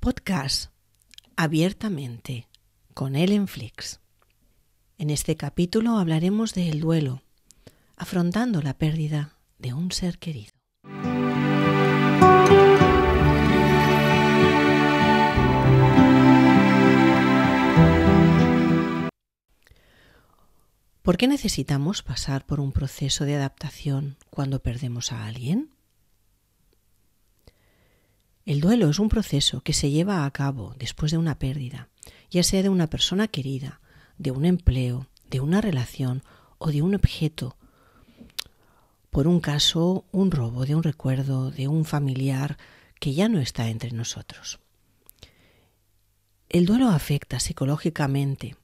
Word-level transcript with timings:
Podcast 0.00 0.70
Abiertamente 1.36 2.48
con 2.92 3.16
Ellen 3.16 3.48
Flix. 3.48 4.00
En 4.98 5.10
este 5.10 5.36
capítulo 5.36 5.98
hablaremos 5.98 6.54
del 6.54 6.80
duelo, 6.80 7.22
afrontando 7.96 8.62
la 8.62 8.76
pérdida 8.76 9.38
de 9.58 9.72
un 9.72 9.90
ser 9.90 10.18
querido. 10.18 10.51
¿Por 21.02 21.16
qué 21.16 21.26
necesitamos 21.26 22.04
pasar 22.04 22.46
por 22.46 22.60
un 22.60 22.70
proceso 22.70 23.24
de 23.24 23.34
adaptación 23.34 24.16
cuando 24.30 24.62
perdemos 24.62 25.10
a 25.10 25.26
alguien? 25.26 25.70
El 28.46 28.60
duelo 28.60 28.88
es 28.88 29.00
un 29.00 29.08
proceso 29.08 29.62
que 29.62 29.72
se 29.72 29.90
lleva 29.90 30.24
a 30.24 30.30
cabo 30.30 30.76
después 30.78 31.10
de 31.10 31.18
una 31.18 31.40
pérdida, 31.40 31.88
ya 32.30 32.44
sea 32.44 32.62
de 32.62 32.68
una 32.68 32.86
persona 32.86 33.26
querida, 33.26 33.80
de 34.16 34.30
un 34.30 34.44
empleo, 34.44 35.08
de 35.28 35.40
una 35.40 35.60
relación 35.60 36.22
o 36.58 36.70
de 36.70 36.82
un 36.82 36.94
objeto. 36.94 37.56
Por 39.10 39.26
un 39.26 39.40
caso, 39.40 40.04
un 40.12 40.30
robo 40.30 40.66
de 40.66 40.76
un 40.76 40.84
recuerdo 40.84 41.50
de 41.50 41.66
un 41.66 41.84
familiar 41.84 42.58
que 43.00 43.12
ya 43.12 43.28
no 43.28 43.40
está 43.40 43.70
entre 43.70 43.90
nosotros. 43.90 44.60
El 46.48 46.64
duelo 46.64 46.90
afecta 46.90 47.40
psicológicamente 47.40 48.54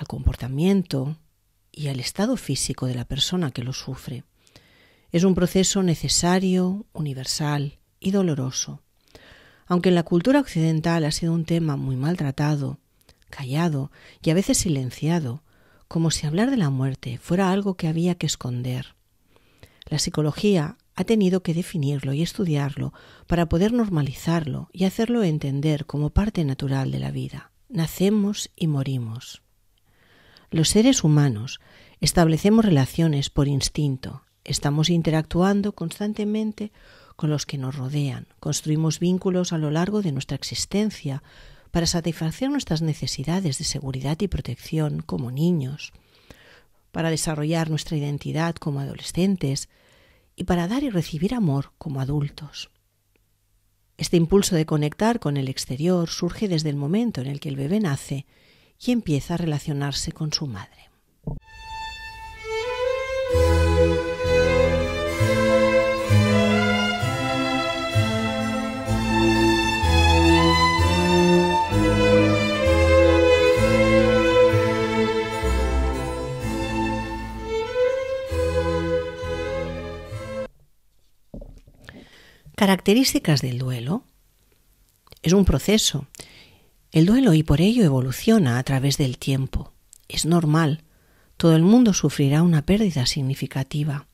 al 0.00 0.06
comportamiento 0.06 1.18
y 1.70 1.88
al 1.88 2.00
estado 2.00 2.38
físico 2.38 2.86
de 2.86 2.94
la 2.94 3.04
persona 3.04 3.50
que 3.50 3.62
lo 3.62 3.74
sufre. 3.74 4.24
Es 5.12 5.24
un 5.24 5.34
proceso 5.34 5.82
necesario, 5.82 6.86
universal, 6.92 7.78
y 8.00 8.12
doloroso. 8.12 8.80
Aunque 9.66 9.90
en 9.90 9.94
la 9.94 10.02
cultura 10.02 10.40
occidental 10.40 11.04
ha 11.04 11.10
sido 11.10 11.34
un 11.34 11.44
tema 11.44 11.76
muy 11.76 11.96
maltratado, 11.96 12.78
callado 13.28 13.92
y 14.22 14.30
a 14.30 14.34
veces 14.34 14.56
silenciado, 14.56 15.42
como 15.86 16.10
si 16.10 16.26
hablar 16.26 16.50
de 16.50 16.56
la 16.56 16.70
muerte 16.70 17.18
fuera 17.18 17.52
algo 17.52 17.74
que 17.74 17.86
había 17.86 18.14
que 18.14 18.26
esconder. 18.26 18.94
La 19.84 19.98
psicología 19.98 20.78
ha 20.96 21.04
tenido 21.04 21.42
que 21.42 21.52
definirlo 21.52 22.14
y 22.14 22.22
estudiarlo 22.22 22.94
para 23.26 23.48
poder 23.50 23.72
normalizarlo 23.72 24.70
y 24.72 24.84
hacerlo 24.84 25.22
entender 25.22 25.84
como 25.84 26.08
parte 26.08 26.44
natural 26.44 26.90
de 26.90 27.00
la 27.00 27.10
vida. 27.10 27.52
Nacemos 27.68 28.50
y 28.56 28.66
morimos. 28.66 29.42
Los 30.52 30.70
seres 30.70 31.04
humanos 31.04 31.60
establecemos 32.00 32.64
relaciones 32.64 33.30
por 33.30 33.46
instinto, 33.46 34.24
estamos 34.42 34.90
interactuando 34.90 35.76
constantemente 35.76 36.72
con 37.14 37.30
los 37.30 37.46
que 37.46 37.56
nos 37.56 37.76
rodean. 37.76 38.26
Construimos 38.40 38.98
vínculos 38.98 39.52
a 39.52 39.58
lo 39.58 39.70
largo 39.70 40.02
de 40.02 40.10
nuestra 40.10 40.34
existencia 40.34 41.22
para 41.70 41.86
satisfacer 41.86 42.50
nuestras 42.50 42.82
necesidades 42.82 43.58
de 43.58 43.64
seguridad 43.64 44.16
y 44.20 44.26
protección 44.26 45.02
como 45.02 45.30
niños, 45.30 45.92
para 46.90 47.10
desarrollar 47.10 47.70
nuestra 47.70 47.96
identidad 47.96 48.56
como 48.56 48.80
adolescentes 48.80 49.68
y 50.34 50.44
para 50.44 50.66
dar 50.66 50.82
y 50.82 50.90
recibir 50.90 51.32
amor 51.32 51.70
como 51.78 52.00
adultos. 52.00 52.70
Este 53.98 54.16
impulso 54.16 54.56
de 54.56 54.66
conectar 54.66 55.20
con 55.20 55.36
el 55.36 55.48
exterior 55.48 56.08
surge 56.08 56.48
desde 56.48 56.70
el 56.70 56.76
momento 56.76 57.20
en 57.20 57.28
el 57.28 57.38
que 57.38 57.50
el 57.50 57.56
bebé 57.56 57.78
nace 57.78 58.26
y 58.82 58.92
empieza 58.92 59.34
a 59.34 59.36
relacionarse 59.36 60.12
con 60.12 60.32
su 60.32 60.46
madre. 60.46 60.90
Características 82.56 83.40
del 83.40 83.58
duelo. 83.58 84.04
Es 85.22 85.32
un 85.32 85.46
proceso. 85.46 86.06
El 86.92 87.06
duelo 87.06 87.34
y 87.34 87.42
por 87.42 87.60
ello 87.60 87.84
evoluciona 87.84 88.58
a 88.58 88.62
través 88.64 88.98
del 88.98 89.18
tiempo. 89.18 89.72
Es 90.08 90.26
normal. 90.26 90.82
Todo 91.36 91.54
el 91.54 91.62
mundo 91.62 91.94
sufrirá 91.94 92.42
una 92.42 92.62
pérdida 92.62 93.06
significativa. 93.06 94.06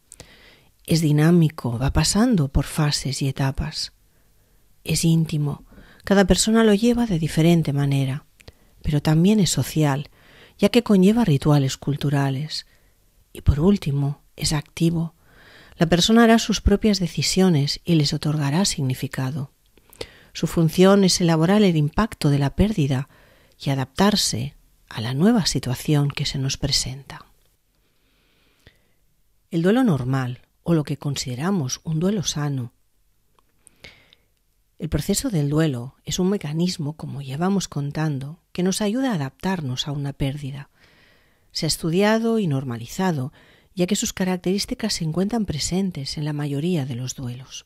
Es 0.86 1.00
dinámico, 1.00 1.78
va 1.78 1.92
pasando 1.92 2.48
por 2.48 2.64
fases 2.64 3.22
y 3.22 3.28
etapas. 3.28 3.92
Es 4.84 5.04
íntimo. 5.04 5.64
Cada 6.04 6.26
persona 6.26 6.64
lo 6.64 6.74
lleva 6.74 7.06
de 7.06 7.18
diferente 7.18 7.72
manera, 7.72 8.26
pero 8.82 9.00
también 9.02 9.40
es 9.40 9.50
social, 9.50 10.10
ya 10.58 10.68
que 10.68 10.82
conlleva 10.82 11.24
rituales 11.24 11.76
culturales. 11.76 12.66
Y 13.32 13.40
por 13.40 13.58
último, 13.58 14.22
es 14.36 14.52
activo, 14.52 15.16
la 15.78 15.86
persona 15.86 16.24
hará 16.24 16.38
sus 16.38 16.60
propias 16.62 17.00
decisiones 17.00 17.80
y 17.84 17.96
les 17.96 18.14
otorgará 18.14 18.64
significado. 18.64 19.52
Su 20.36 20.46
función 20.46 21.02
es 21.02 21.22
elaborar 21.22 21.62
el 21.62 21.76
impacto 21.76 22.28
de 22.28 22.38
la 22.38 22.54
pérdida 22.56 23.08
y 23.58 23.70
adaptarse 23.70 24.54
a 24.86 25.00
la 25.00 25.14
nueva 25.14 25.46
situación 25.46 26.10
que 26.10 26.26
se 26.26 26.36
nos 26.36 26.58
presenta. 26.58 27.24
El 29.50 29.62
duelo 29.62 29.82
normal, 29.82 30.42
o 30.62 30.74
lo 30.74 30.84
que 30.84 30.98
consideramos 30.98 31.80
un 31.84 32.00
duelo 32.00 32.22
sano, 32.22 32.74
el 34.78 34.90
proceso 34.90 35.30
del 35.30 35.48
duelo 35.48 35.94
es 36.04 36.18
un 36.18 36.28
mecanismo, 36.28 36.98
como 36.98 37.22
llevamos 37.22 37.66
contando, 37.66 38.38
que 38.52 38.62
nos 38.62 38.82
ayuda 38.82 39.12
a 39.12 39.14
adaptarnos 39.14 39.88
a 39.88 39.92
una 39.92 40.12
pérdida. 40.12 40.68
Se 41.50 41.64
ha 41.64 41.68
estudiado 41.68 42.38
y 42.38 42.46
normalizado 42.46 43.32
ya 43.74 43.86
que 43.86 43.96
sus 43.96 44.12
características 44.12 44.92
se 44.92 45.04
encuentran 45.04 45.46
presentes 45.46 46.18
en 46.18 46.26
la 46.26 46.34
mayoría 46.34 46.84
de 46.84 46.94
los 46.94 47.14
duelos. 47.14 47.64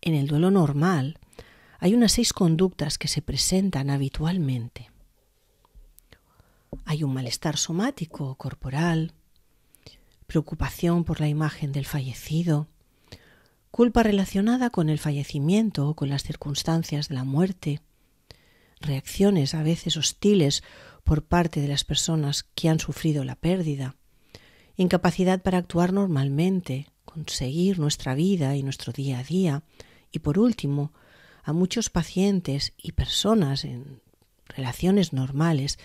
En 0.00 0.16
el 0.16 0.26
duelo 0.26 0.50
normal 0.50 1.20
hay 1.78 1.94
unas 1.94 2.12
seis 2.12 2.32
conductas 2.32 2.98
que 2.98 3.08
se 3.08 3.22
presentan 3.22 3.90
habitualmente. 3.90 4.90
Hay 6.84 7.04
un 7.04 7.14
malestar 7.14 7.56
somático 7.56 8.26
o 8.26 8.34
corporal, 8.34 9.12
preocupación 10.26 11.04
por 11.04 11.20
la 11.20 11.28
imagen 11.28 11.72
del 11.72 11.86
fallecido, 11.86 12.66
culpa 13.70 14.02
relacionada 14.02 14.70
con 14.70 14.88
el 14.88 14.98
fallecimiento 14.98 15.88
o 15.88 15.94
con 15.94 16.08
las 16.08 16.24
circunstancias 16.24 17.08
de 17.08 17.14
la 17.14 17.24
muerte, 17.24 17.80
reacciones 18.80 19.54
a 19.54 19.62
veces 19.62 19.96
hostiles 19.96 20.62
por 21.04 21.24
parte 21.24 21.60
de 21.60 21.68
las 21.68 21.84
personas 21.84 22.44
que 22.54 22.68
han 22.68 22.80
sufrido 22.80 23.24
la 23.24 23.36
pérdida, 23.36 23.96
incapacidad 24.76 25.42
para 25.42 25.58
actuar 25.58 25.92
normalmente, 25.92 26.88
conseguir 27.04 27.78
nuestra 27.78 28.14
vida 28.14 28.56
y 28.56 28.62
nuestro 28.62 28.92
día 28.92 29.20
a 29.20 29.22
día, 29.22 29.62
y 30.10 30.18
por 30.20 30.38
último, 30.38 30.92
a 31.48 31.54
muchos 31.54 31.88
pacientes 31.88 32.74
y 32.76 32.92
personas 32.92 33.64
en 33.64 34.02
relaciones 34.48 35.14
normales 35.14 35.78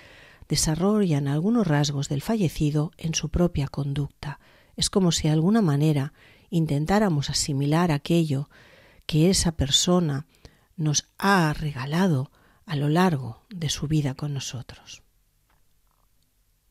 desarrollan 0.50 1.30
algunos 1.30 1.66
rasgos 1.66 2.10
del 2.10 2.22
fallecido 2.22 2.92
en 2.98 3.16
su 3.16 3.30
propia 3.30 3.70
conducta. 3.70 4.42
Es 4.76 4.90
como 4.90 5.14
si 5.14 5.30
de 5.30 5.34
alguna 5.34 5.62
manera 5.62 6.12
intentáramos 6.50 7.30
asimilar 7.30 7.94
aquello 7.94 8.50
que 9.06 9.30
esa 9.30 9.54
persona 9.54 10.28
nos 10.76 11.08
ha 11.18 11.54
regalado 11.54 12.30
a 12.66 12.76
lo 12.76 12.90
largo 12.90 13.46
de 13.50 13.70
su 13.70 13.88
vida 13.88 14.16
con 14.16 14.34
nosotros. 14.34 15.02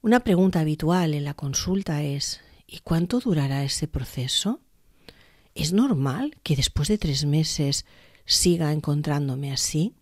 Una 0.03 0.21
pregunta 0.21 0.61
habitual 0.61 1.15
en 1.15 1.25
la 1.25 1.33
consulta 1.33 2.03
es 2.03 2.43
¿y 2.67 2.81
cuánto 2.81 3.21
durará 3.21 3.65
ese 3.65 3.89
proceso? 3.89 4.61
¿Es 5.55 5.73
normal 5.73 6.37
que 6.43 6.57
después 6.57 6.89
de 6.89 6.99
tres 6.99 7.25
meses 7.25 7.87
siga 8.25 8.73
encontrándome 8.73 9.53
así? 9.53 9.95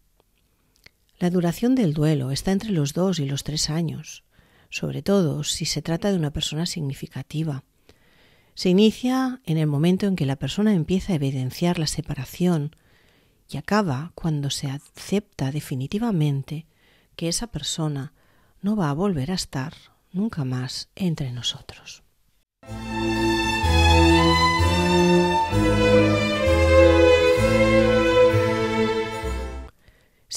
La 1.18 1.30
duración 1.30 1.74
del 1.74 1.92
duelo 1.92 2.30
está 2.30 2.52
entre 2.52 2.70
los 2.70 2.94
dos 2.94 3.18
y 3.18 3.26
los 3.26 3.44
tres 3.44 3.68
años, 3.68 4.24
sobre 4.70 5.02
todo 5.02 5.44
si 5.44 5.66
se 5.66 5.82
trata 5.82 6.10
de 6.10 6.16
una 6.16 6.32
persona 6.32 6.66
significativa. 6.66 7.64
Se 8.54 8.70
inicia 8.70 9.40
en 9.44 9.58
el 9.58 9.66
momento 9.66 10.06
en 10.06 10.16
que 10.16 10.26
la 10.26 10.36
persona 10.36 10.74
empieza 10.74 11.12
a 11.12 11.16
evidenciar 11.16 11.78
la 11.78 11.86
separación 11.86 12.74
y 13.50 13.56
acaba 13.56 14.12
cuando 14.14 14.50
se 14.50 14.68
acepta 14.68 15.50
definitivamente 15.50 16.66
que 17.16 17.28
esa 17.28 17.48
persona 17.48 18.12
no 18.62 18.76
va 18.76 18.90
a 18.90 18.94
volver 18.94 19.30
a 19.30 19.34
estar 19.34 19.74
nunca 20.12 20.44
más 20.44 20.88
entre 20.94 21.32
nosotros. 21.32 22.02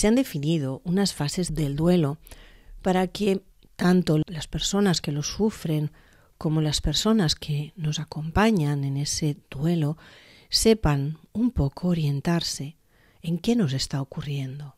Se 0.04 0.10
han 0.10 0.16
definido 0.16 0.82
unas 0.84 1.14
fases 1.14 1.56
del 1.56 1.78
duelo 1.78 2.18
para 2.82 3.08
que 3.08 3.42
tanto 3.78 4.20
las 4.28 4.48
personas 4.48 5.00
que 5.00 5.14
lo 5.14 5.24
sufren 5.24 5.94
como 6.38 6.60
las 6.60 6.82
personas 6.82 7.36
que 7.36 7.72
nos 7.78 8.02
acompañan 8.02 8.84
en 8.84 8.98
ese 8.98 9.38
duelo 9.50 9.98
sepan 10.50 11.20
un 11.32 11.52
poco 11.52 11.88
orientarse 11.88 12.76
en 13.22 13.38
qué 13.38 13.56
nos 13.56 13.72
está 13.72 14.02
ocurriendo. 14.02 14.76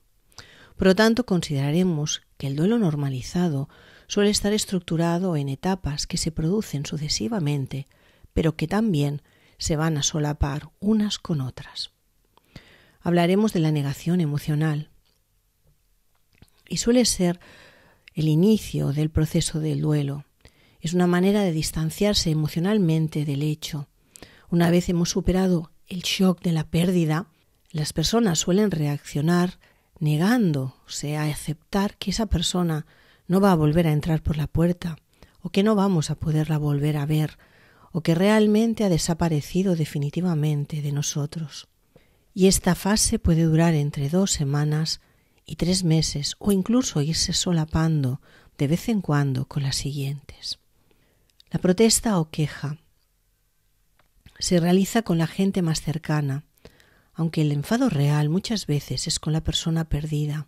Por 0.75 0.89
lo 0.89 0.95
tanto, 0.95 1.25
consideraremos 1.25 2.21
que 2.37 2.45
el 2.45 2.55
duelo 2.55 2.77
normalizado 2.77 3.67
suele 4.05 4.29
estar 4.29 4.53
estructurado 4.53 5.37
en 5.37 5.49
etapas 5.49 6.05
que 6.05 6.17
se 6.17 6.31
producen 6.31 6.85
sucesivamente, 6.85 7.87
pero 8.31 8.55
que 8.55 8.67
también 8.67 9.23
se 9.57 9.75
van 9.75 9.97
a 9.97 10.03
solapar 10.03 10.69
unas 10.79 11.17
con 11.17 11.41
otras. 11.41 11.89
Hablaremos 13.01 13.53
de 13.53 13.61
la 13.61 13.71
negación 13.71 14.21
emocional 14.21 14.91
y 16.69 16.77
suele 16.77 17.05
ser 17.05 17.39
el 18.13 18.27
inicio 18.27 18.93
del 18.93 19.09
proceso 19.09 19.59
del 19.59 19.81
duelo. 19.81 20.25
Es 20.79 20.93
una 20.93 21.07
manera 21.07 21.41
de 21.41 21.51
distanciarse 21.51 22.29
emocionalmente 22.29 23.25
del 23.25 23.43
hecho. 23.43 23.87
Una 24.49 24.69
vez 24.69 24.89
hemos 24.89 25.09
superado 25.09 25.71
el 25.87 26.01
shock 26.01 26.41
de 26.41 26.51
la 26.51 26.65
pérdida, 26.65 27.27
las 27.71 27.91
personas 27.91 28.39
suelen 28.39 28.71
reaccionar 28.71 29.59
negándose 29.99 31.17
a 31.17 31.23
aceptar 31.25 31.97
que 31.97 32.11
esa 32.11 32.25
persona 32.27 32.85
no 33.27 33.41
va 33.41 33.51
a 33.51 33.55
volver 33.55 33.87
a 33.87 33.91
entrar 33.91 34.21
por 34.21 34.37
la 34.37 34.47
puerta, 34.47 34.97
o 35.41 35.49
que 35.49 35.63
no 35.63 35.75
vamos 35.75 36.09
a 36.09 36.15
poderla 36.15 36.57
volver 36.57 36.97
a 36.97 37.05
ver, 37.05 37.37
o 37.91 38.01
que 38.01 38.15
realmente 38.15 38.83
ha 38.83 38.89
desaparecido 38.89 39.75
definitivamente 39.75 40.81
de 40.81 40.91
nosotros. 40.91 41.67
Y 42.33 42.47
esta 42.47 42.75
fase 42.75 43.19
puede 43.19 43.43
durar 43.43 43.73
entre 43.73 44.09
dos 44.09 44.31
semanas 44.31 45.01
y 45.45 45.55
tres 45.55 45.83
meses, 45.83 46.35
o 46.39 46.51
incluso 46.51 47.01
irse 47.01 47.33
solapando 47.33 48.21
de 48.57 48.67
vez 48.67 48.89
en 48.89 49.01
cuando 49.01 49.47
con 49.47 49.63
las 49.63 49.75
siguientes. 49.75 50.59
La 51.51 51.59
protesta 51.59 52.19
o 52.19 52.29
queja 52.29 52.77
se 54.39 54.59
realiza 54.59 55.01
con 55.01 55.17
la 55.17 55.27
gente 55.27 55.61
más 55.61 55.81
cercana, 55.81 56.43
aunque 57.13 57.41
el 57.41 57.51
enfado 57.51 57.89
real 57.89 58.29
muchas 58.29 58.67
veces 58.67 59.07
es 59.07 59.19
con 59.19 59.33
la 59.33 59.43
persona 59.43 59.85
perdida. 59.85 60.47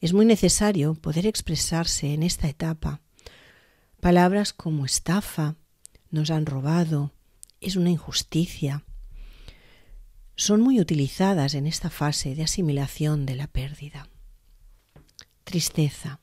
Es 0.00 0.12
muy 0.12 0.26
necesario 0.26 0.94
poder 0.94 1.26
expresarse 1.26 2.14
en 2.14 2.22
esta 2.22 2.48
etapa. 2.48 3.00
Palabras 4.00 4.52
como 4.52 4.84
estafa, 4.84 5.56
nos 6.10 6.30
han 6.30 6.46
robado, 6.46 7.12
es 7.60 7.76
una 7.76 7.90
injusticia, 7.90 8.84
son 10.42 10.60
muy 10.60 10.80
utilizadas 10.80 11.54
en 11.54 11.68
esta 11.68 11.88
fase 11.88 12.34
de 12.34 12.42
asimilación 12.42 13.26
de 13.26 13.36
la 13.36 13.46
pérdida. 13.46 14.08
Tristeza. 15.44 16.18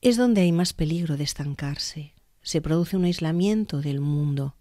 Es 0.00 0.16
donde 0.16 0.40
hay 0.40 0.50
más 0.50 0.72
peligro 0.72 1.16
de 1.16 1.22
estancarse. 1.22 2.14
Se 2.42 2.60
produce 2.60 2.96
un 2.96 3.04
aislamiento 3.04 3.80
del 3.80 4.00
mundo. 4.00 4.56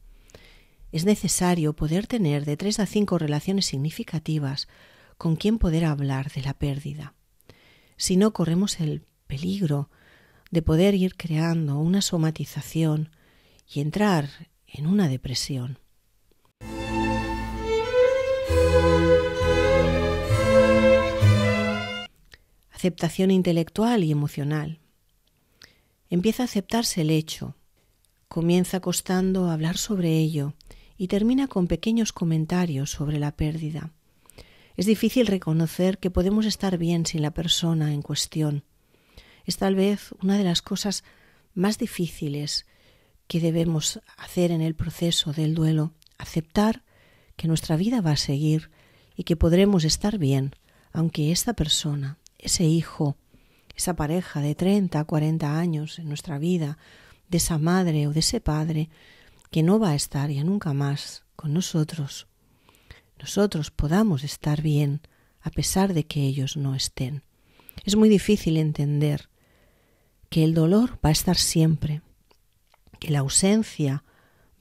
Es 0.92 1.06
necesario 1.06 1.74
poder 1.74 2.06
tener 2.06 2.46
de 2.46 2.56
tres 2.56 2.80
a 2.80 2.86
cinco 2.86 3.18
relaciones 3.18 3.66
significativas 3.66 4.68
con 5.18 5.36
quien 5.36 5.58
poder 5.58 5.86
hablar 5.86 6.32
de 6.32 6.44
la 6.44 6.54
pérdida. 6.54 7.16
Si 7.98 8.16
no, 8.16 8.32
corremos 8.32 8.80
el 8.80 9.08
peligro 9.26 9.90
de 10.52 10.62
poder 10.62 10.94
ir 10.94 11.16
creando 11.16 11.80
una 11.80 12.04
somatización 12.04 13.10
y 13.68 13.80
entrar 13.80 14.30
en 14.68 14.86
una 14.86 15.08
depresión. 15.08 15.80
Aceptación 22.80 23.30
intelectual 23.30 24.06
y 24.06 24.12
emocional. 24.12 24.80
Empieza 26.10 26.44
a 26.44 26.46
aceptarse 26.46 27.02
el 27.02 27.10
hecho, 27.10 27.58
comienza 28.30 28.80
costando 28.80 29.50
hablar 29.50 29.76
sobre 29.76 30.18
ello 30.18 30.54
y 30.98 31.10
termina 31.10 31.48
con 31.48 31.68
pequeños 31.68 32.14
comentarios 32.14 32.90
sobre 32.90 33.20
la 33.20 33.36
pérdida. 33.36 33.92
Es 34.78 34.86
difícil 34.86 35.28
reconocer 35.28 35.98
que 35.98 36.10
podemos 36.10 36.46
estar 36.46 36.78
bien 36.78 37.06
sin 37.06 37.22
la 37.22 37.32
persona 37.32 37.94
en 37.94 38.02
cuestión. 38.02 38.64
Es 39.44 39.58
tal 39.58 39.76
vez 39.76 40.14
una 40.24 40.38
de 40.38 40.46
las 40.46 40.62
cosas 40.62 41.04
más 41.54 41.80
difíciles 41.80 42.66
que 43.28 43.42
debemos 43.42 44.00
hacer 44.16 44.52
en 44.52 44.62
el 44.62 44.74
proceso 44.74 45.34
del 45.34 45.54
duelo, 45.54 45.92
aceptar 46.18 46.86
que 47.36 47.50
nuestra 47.50 47.76
vida 47.76 48.00
va 48.00 48.12
a 48.12 48.16
seguir 48.16 48.72
y 49.18 49.26
que 49.26 49.36
podremos 49.36 49.84
estar 49.84 50.18
bien, 50.18 50.56
aunque 50.94 51.34
esta 51.34 51.54
persona, 51.54 52.19
ese 52.40 52.64
hijo, 52.64 53.18
esa 53.76 53.96
pareja 53.96 54.42
de 54.42 54.56
30, 54.56 55.04
40 55.04 55.60
años 55.60 56.00
en 56.00 56.08
nuestra 56.08 56.40
vida, 56.40 56.78
de 57.30 57.38
esa 57.38 57.58
madre 57.58 58.08
o 58.08 58.14
de 58.14 58.22
ese 58.22 58.42
padre, 58.42 58.90
que 59.52 59.64
no 59.64 59.80
va 59.80 59.92
a 59.92 59.96
estar 59.96 60.30
ya 60.30 60.44
nunca 60.44 60.74
más 60.74 61.24
con 61.36 61.54
nosotros, 61.54 62.28
nosotros 63.20 63.70
podamos 63.70 64.24
estar 64.24 64.62
bien 64.62 65.02
a 65.42 65.52
pesar 65.52 65.94
de 65.94 66.06
que 66.06 66.22
ellos 66.24 66.58
no 66.58 66.76
estén. 66.76 67.24
Es 67.86 67.96
muy 67.96 68.10
difícil 68.10 68.58
entender 68.58 69.30
que 70.30 70.44
el 70.44 70.54
dolor 70.54 71.00
va 71.04 71.10
a 71.10 71.14
estar 71.14 71.38
siempre, 71.38 72.02
que 73.00 73.12
la 73.12 73.20
ausencia 73.20 74.04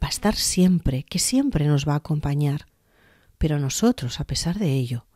va 0.02 0.08
a 0.08 0.10
estar 0.10 0.34
siempre, 0.34 1.04
que 1.04 1.18
siempre 1.18 1.66
nos 1.66 1.86
va 1.86 1.94
a 1.94 1.98
acompañar, 1.98 2.66
pero 3.38 3.58
nosotros, 3.58 4.20
a 4.20 4.24
pesar 4.24 4.58
de 4.58 4.72
ello, 4.72 5.06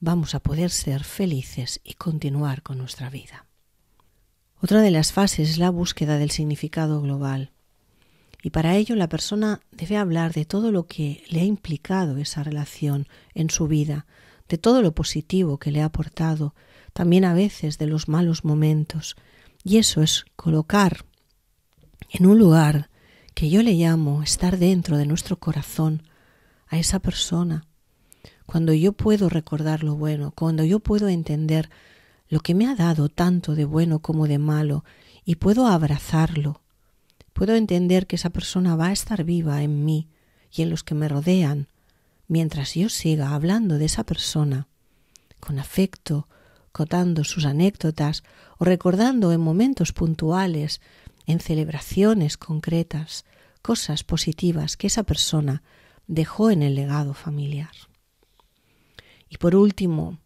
vamos 0.00 0.34
a 0.34 0.40
poder 0.40 0.70
ser 0.70 1.04
felices 1.04 1.80
y 1.84 1.94
continuar 1.94 2.62
con 2.62 2.78
nuestra 2.78 3.10
vida. 3.10 3.46
Otra 4.62 4.80
de 4.80 4.90
las 4.90 5.12
fases 5.12 5.50
es 5.50 5.58
la 5.58 5.70
búsqueda 5.70 6.18
del 6.18 6.30
significado 6.30 7.00
global. 7.00 7.52
Y 8.42 8.50
para 8.50 8.76
ello 8.76 8.96
la 8.96 9.08
persona 9.08 9.60
debe 9.70 9.98
hablar 9.98 10.32
de 10.32 10.46
todo 10.46 10.72
lo 10.72 10.86
que 10.86 11.22
le 11.28 11.40
ha 11.40 11.44
implicado 11.44 12.16
esa 12.16 12.42
relación 12.42 13.06
en 13.34 13.50
su 13.50 13.68
vida, 13.68 14.06
de 14.48 14.58
todo 14.58 14.82
lo 14.82 14.92
positivo 14.92 15.58
que 15.58 15.70
le 15.70 15.82
ha 15.82 15.86
aportado, 15.86 16.54
también 16.94 17.24
a 17.24 17.34
veces 17.34 17.78
de 17.78 17.86
los 17.86 18.08
malos 18.08 18.44
momentos. 18.44 19.16
Y 19.62 19.76
eso 19.76 20.02
es 20.02 20.24
colocar 20.36 21.04
en 22.10 22.26
un 22.26 22.38
lugar 22.38 22.90
que 23.34 23.50
yo 23.50 23.62
le 23.62 23.74
llamo 23.74 24.22
estar 24.22 24.58
dentro 24.58 24.96
de 24.96 25.06
nuestro 25.06 25.38
corazón 25.38 26.02
a 26.66 26.78
esa 26.78 26.98
persona. 26.98 27.66
Cuando 28.50 28.74
yo 28.74 28.94
puedo 28.94 29.28
recordar 29.28 29.84
lo 29.84 29.94
bueno, 29.94 30.32
cuando 30.32 30.64
yo 30.64 30.80
puedo 30.80 31.06
entender 31.06 31.70
lo 32.28 32.40
que 32.40 32.52
me 32.52 32.66
ha 32.66 32.74
dado 32.74 33.08
tanto 33.08 33.54
de 33.54 33.64
bueno 33.64 34.00
como 34.00 34.26
de 34.26 34.38
malo 34.38 34.84
y 35.24 35.36
puedo 35.36 35.68
abrazarlo, 35.68 36.60
puedo 37.32 37.54
entender 37.54 38.08
que 38.08 38.16
esa 38.16 38.30
persona 38.30 38.74
va 38.74 38.88
a 38.88 38.92
estar 38.92 39.22
viva 39.22 39.62
en 39.62 39.84
mí 39.84 40.08
y 40.50 40.62
en 40.62 40.70
los 40.70 40.82
que 40.82 40.96
me 40.96 41.06
rodean, 41.08 41.68
mientras 42.26 42.74
yo 42.74 42.88
siga 42.88 43.36
hablando 43.36 43.78
de 43.78 43.84
esa 43.84 44.02
persona, 44.02 44.66
con 45.38 45.60
afecto, 45.60 46.26
contando 46.72 47.22
sus 47.22 47.44
anécdotas 47.44 48.24
o 48.58 48.64
recordando 48.64 49.30
en 49.30 49.40
momentos 49.40 49.92
puntuales, 49.92 50.80
en 51.24 51.38
celebraciones 51.38 52.36
concretas, 52.36 53.24
cosas 53.62 54.02
positivas 54.02 54.76
que 54.76 54.88
esa 54.88 55.04
persona 55.04 55.62
dejó 56.08 56.50
en 56.50 56.64
el 56.64 56.74
legado 56.74 57.14
familiar. 57.14 57.89
Y 59.30 59.38
por 59.38 59.56
último, 59.56 60.18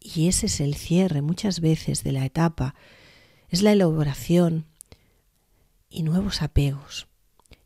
y 0.00 0.28
ese 0.28 0.46
es 0.46 0.60
el 0.60 0.74
cierre 0.74 1.22
muchas 1.22 1.60
veces 1.60 2.02
de 2.02 2.12
la 2.12 2.26
etapa, 2.26 2.74
es 3.48 3.62
la 3.62 3.72
elaboración 3.72 4.66
y 5.88 6.02
nuevos 6.02 6.42
apegos. 6.42 7.06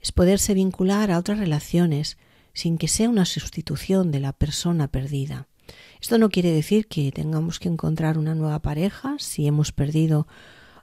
Es 0.00 0.12
poderse 0.12 0.52
vincular 0.52 1.11
a 1.11 1.18
otras 1.18 1.38
relaciones 1.38 2.18
sin 2.52 2.76
que 2.78 2.88
sea 2.88 3.09
una 3.09 3.25
sustitución 3.25 4.12
de 4.12 4.21
la 4.21 4.33
persona 4.33 4.88
perdida. 4.88 5.49
Esto 6.00 6.18
no 6.18 6.28
quiere 6.28 6.52
decir 6.52 6.87
que 6.87 7.11
tengamos 7.11 7.59
que 7.59 7.68
encontrar 7.68 8.18
una 8.18 8.35
nueva 8.35 8.61
pareja 8.61 9.16
si 9.18 9.47
hemos 9.47 9.73
perdido 9.73 10.28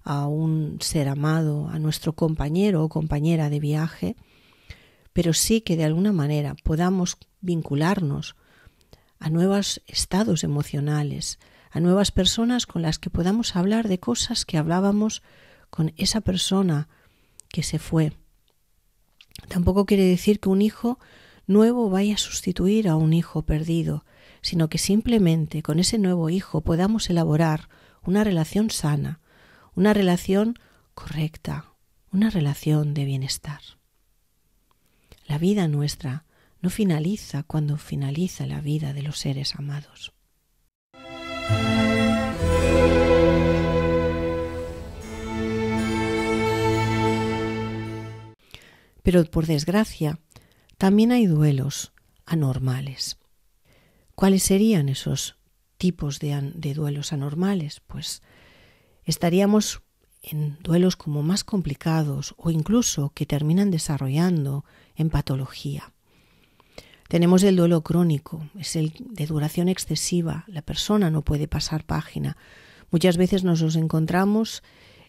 a 0.03 0.27
un 0.27 0.79
ser 0.81 1.07
amado, 1.07 1.69
a 1.69 1.79
nuestro 1.79 2.13
compañero 2.13 2.83
o 2.83 2.89
compañera 2.89 3.49
de 3.49 3.59
viaje, 3.59 4.15
pero 5.13 5.33
sí 5.33 5.61
que 5.61 5.77
de 5.77 5.85
alguna 5.85 6.11
manera 6.11 6.55
podamos 6.63 7.17
vincularnos 7.41 8.35
a 9.23 9.29
nuevos 9.29 9.81
estados 9.87 10.43
emocionales, 10.43 11.39
a 11.71 11.79
nuevas 11.79 12.11
personas 12.11 12.65
con 12.65 12.81
las 12.81 12.99
que 12.99 13.09
podamos 13.09 13.55
hablar 13.55 13.87
de 13.87 13.97
cosas 13.97 14.43
que 14.43 14.57
hablábamos 14.57 15.23
con 15.69 15.93
esa 15.95 16.19
persona 16.19 16.89
que 17.47 17.63
se 17.63 17.79
fue. 17.79 18.11
Tampoco 19.47 19.85
quiere 19.85 20.03
decir 20.03 20.41
que 20.41 20.49
un 20.49 20.61
hijo 20.61 20.99
nuevo 21.47 21.89
vaya 21.89 22.15
a 22.15 22.17
sustituir 22.17 22.89
a 22.89 22.97
un 22.97 23.13
hijo 23.13 23.43
perdido, 23.43 24.03
sino 24.41 24.67
que 24.67 24.77
simplemente 24.77 25.63
con 25.63 25.79
ese 25.79 25.97
nuevo 25.99 26.29
hijo 26.29 26.59
podamos 26.59 27.09
elaborar 27.09 27.69
una 28.03 28.25
relación 28.25 28.71
sana, 28.71 29.21
una 29.73 29.93
relación 29.93 30.59
correcta, 30.95 31.71
una 32.11 32.29
relación 32.29 32.93
de 32.93 33.05
bienestar. 33.05 33.61
La 35.27 35.37
vida 35.37 35.69
nuestra 35.69 36.25
no 36.63 36.69
finaliza 36.69 37.43
cuando 37.43 37.75
finaliza 37.75 38.47
la 38.47 38.61
vida 38.61 38.93
de 38.93 39.01
los 39.01 39.19
seres 39.19 39.53
amados. 39.55 40.13
Pero 49.03 49.25
por 49.25 49.45
desgracia, 49.45 50.19
también 50.77 51.11
hay 51.11 51.25
duelos 51.25 51.91
anormales. 52.25 53.17
¿Cuáles 54.15 54.43
serían 54.43 54.87
esos 54.87 55.35
tipos 55.77 56.19
de, 56.19 56.53
de, 56.55 56.73
duelos 56.73 57.11
anormales? 57.11 57.81
Pues 57.81 58.21
estaríamos 59.03 59.81
en 60.21 60.57
duelos 60.61 60.95
como 60.95 61.23
más 61.23 61.43
complicados 61.43 62.33
o 62.37 62.51
incluso 62.51 63.09
que 63.09 63.25
terminan 63.25 63.69
desarrollando 63.69 64.63
en 64.95 65.09
patología. 65.09 65.92
Tenemos 67.07 67.43
el 67.43 67.55
duelo 67.55 67.83
crónico, 67.83 68.49
es 68.57 68.75
el 68.75 68.93
de 68.99 69.27
duración 69.27 69.69
excesiva, 69.69 70.45
la 70.47 70.61
persona 70.61 71.09
no 71.09 71.21
puede 71.21 71.47
pasar 71.47 71.85
página. 71.85 72.37
Muchas 72.91 73.17
veces 73.17 73.43
nos 73.43 73.75
encontramos 73.75 74.63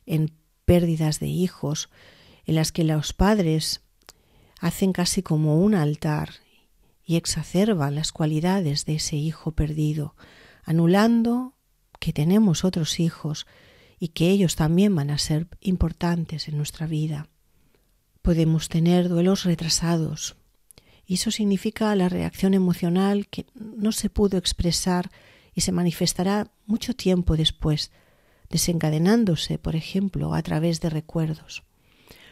en 0.07 0.33
pérdidas 0.65 1.21
de 1.21 1.29
hijos, 1.29 1.91
en 2.45 2.57
las 2.57 2.73
que 2.73 2.85
los 2.85 3.13
padres 3.13 3.83
hacen 4.61 4.93
casi 4.93 5.23
como 5.23 5.59
un 5.59 5.75
altar 5.75 6.31
y 7.05 7.17
exacerban 7.17 7.95
las 7.95 8.13
cualidades 8.13 8.87
de 8.87 8.97
ese 8.97 9.17
hijo 9.17 9.53
perdido, 9.53 10.15
anulando 10.65 11.55
que 12.01 12.13
tenemos 12.13 12.65
otros 12.65 13.01
hijos 13.01 13.47
y 13.99 14.09
que 14.09 14.31
ellos 14.31 14.57
también 14.57 14.95
van 14.95 15.11
a 15.11 15.19
ser 15.19 15.49
importantes 15.61 16.49
en 16.49 16.57
nuestra 16.57 16.87
vida. 16.87 17.29
Podemos 18.23 18.69
tener 18.69 19.09
duelos 19.09 19.45
retrasados, 19.45 20.37
y 21.07 21.15
eso 21.15 21.31
significa 21.31 21.95
la 21.95 22.09
reacción 22.09 22.55
emocional 22.55 23.27
que 23.29 23.47
no 23.55 23.93
se 23.93 24.11
pudo 24.11 24.39
expresar 24.39 25.11
y 25.55 25.61
se 25.61 25.73
manifestará 25.73 26.51
mucho 26.67 26.95
tiempo 26.95 27.37
después, 27.37 27.91
desencadenándose, 28.51 29.59
por 29.59 29.77
ejemplo, 29.77 30.35
a 30.35 30.43
través 30.43 30.81
de 30.81 30.91
recuerdos. 30.91 31.63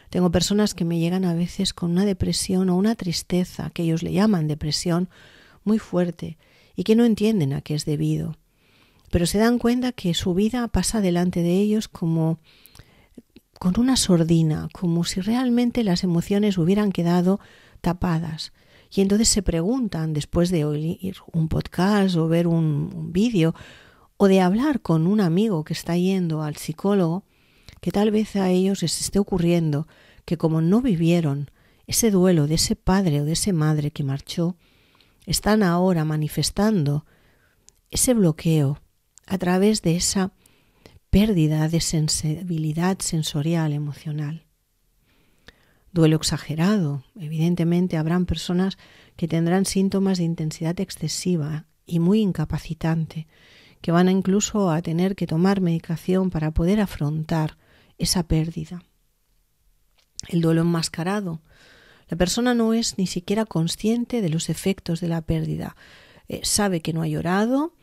Tengo 0.09 0.31
personas 0.31 0.73
que 0.73 0.85
me 0.85 0.99
llegan 0.99 1.25
a 1.25 1.33
veces 1.33 1.73
con 1.73 1.91
una 1.91 2.05
depresión 2.05 2.69
o 2.69 2.75
una 2.75 2.95
tristeza, 2.95 3.71
que 3.71 3.83
ellos 3.83 4.03
le 4.03 4.13
llaman 4.13 4.47
depresión, 4.47 5.09
muy 5.63 5.79
fuerte, 5.79 6.37
y 6.75 6.83
que 6.83 6.95
no 6.95 7.05
entienden 7.05 7.53
a 7.53 7.61
qué 7.61 7.75
es 7.75 7.85
debido. 7.85 8.37
Pero 9.11 9.25
se 9.25 9.37
dan 9.37 9.59
cuenta 9.59 9.91
que 9.91 10.13
su 10.13 10.33
vida 10.33 10.67
pasa 10.67 11.01
delante 11.01 11.41
de 11.41 11.57
ellos 11.57 11.87
como 11.87 12.39
con 13.59 13.79
una 13.79 13.95
sordina, 13.95 14.69
como 14.73 15.03
si 15.03 15.21
realmente 15.21 15.83
las 15.83 16.03
emociones 16.03 16.57
hubieran 16.57 16.91
quedado 16.91 17.39
tapadas. 17.81 18.51
Y 18.95 19.01
entonces 19.01 19.29
se 19.29 19.41
preguntan, 19.41 20.13
después 20.13 20.51
de 20.51 20.65
oír 20.65 21.15
un 21.31 21.47
podcast 21.47 22.15
o 22.15 22.27
ver 22.27 22.47
un, 22.47 22.91
un 22.93 23.11
vídeo, 23.11 23.55
o 24.17 24.27
de 24.27 24.41
hablar 24.41 24.81
con 24.81 25.07
un 25.07 25.19
amigo 25.19 25.63
que 25.63 25.73
está 25.73 25.97
yendo 25.97 26.43
al 26.43 26.57
psicólogo, 26.57 27.25
que 27.81 27.91
tal 27.91 28.11
vez 28.11 28.35
a 28.35 28.49
ellos 28.49 28.81
les 28.81 29.01
esté 29.01 29.19
ocurriendo 29.19 29.87
que 30.25 30.37
como 30.37 30.61
no 30.61 30.81
vivieron 30.81 31.49
ese 31.87 32.11
duelo 32.11 32.47
de 32.47 32.55
ese 32.55 32.75
padre 32.75 33.21
o 33.21 33.25
de 33.25 33.33
esa 33.33 33.51
madre 33.51 33.91
que 33.91 34.03
marchó, 34.03 34.55
están 35.25 35.63
ahora 35.63 36.05
manifestando 36.05 37.05
ese 37.91 38.13
bloqueo 38.13 38.79
a 39.25 39.37
través 39.37 39.81
de 39.81 39.95
esa 39.95 40.33
pérdida 41.09 41.67
de 41.67 41.81
sensibilidad 41.81 42.99
sensorial 42.99 43.73
emocional. 43.73 44.45
Duelo 45.93 46.15
exagerado. 46.15 47.03
Evidentemente 47.15 47.97
habrán 47.97 48.25
personas 48.25 48.79
que 49.15 49.27
tendrán 49.27 49.65
síntomas 49.65 50.17
de 50.17 50.23
intensidad 50.23 50.79
excesiva 50.79 51.67
y 51.85 51.99
muy 51.99 52.19
incapacitante, 52.19 53.27
que 53.79 53.91
van 53.91 54.07
a 54.07 54.11
incluso 54.11 54.71
a 54.71 54.81
tener 54.81 55.15
que 55.15 55.27
tomar 55.27 55.61
medicación 55.61 56.31
para 56.31 56.49
poder 56.49 56.79
afrontar 56.79 57.57
esa 57.99 58.23
pérdida. 58.23 58.81
El 60.29 60.41
duelo 60.41 60.61
enmascarado. 60.61 61.41
La 62.07 62.17
persona 62.17 62.55
no 62.55 62.73
es 62.73 62.97
ni 62.97 63.05
siquiera 63.05 63.45
consciente 63.45 64.21
de 64.23 64.29
los 64.29 64.49
efectos 64.49 64.99
de 64.99 65.09
la 65.09 65.21
pérdida. 65.21 65.75
Eh, 66.27 66.41
sabe 66.43 66.81
que 66.81 66.93
no 66.93 67.03
ha 67.03 67.07
llorado, 67.07 67.73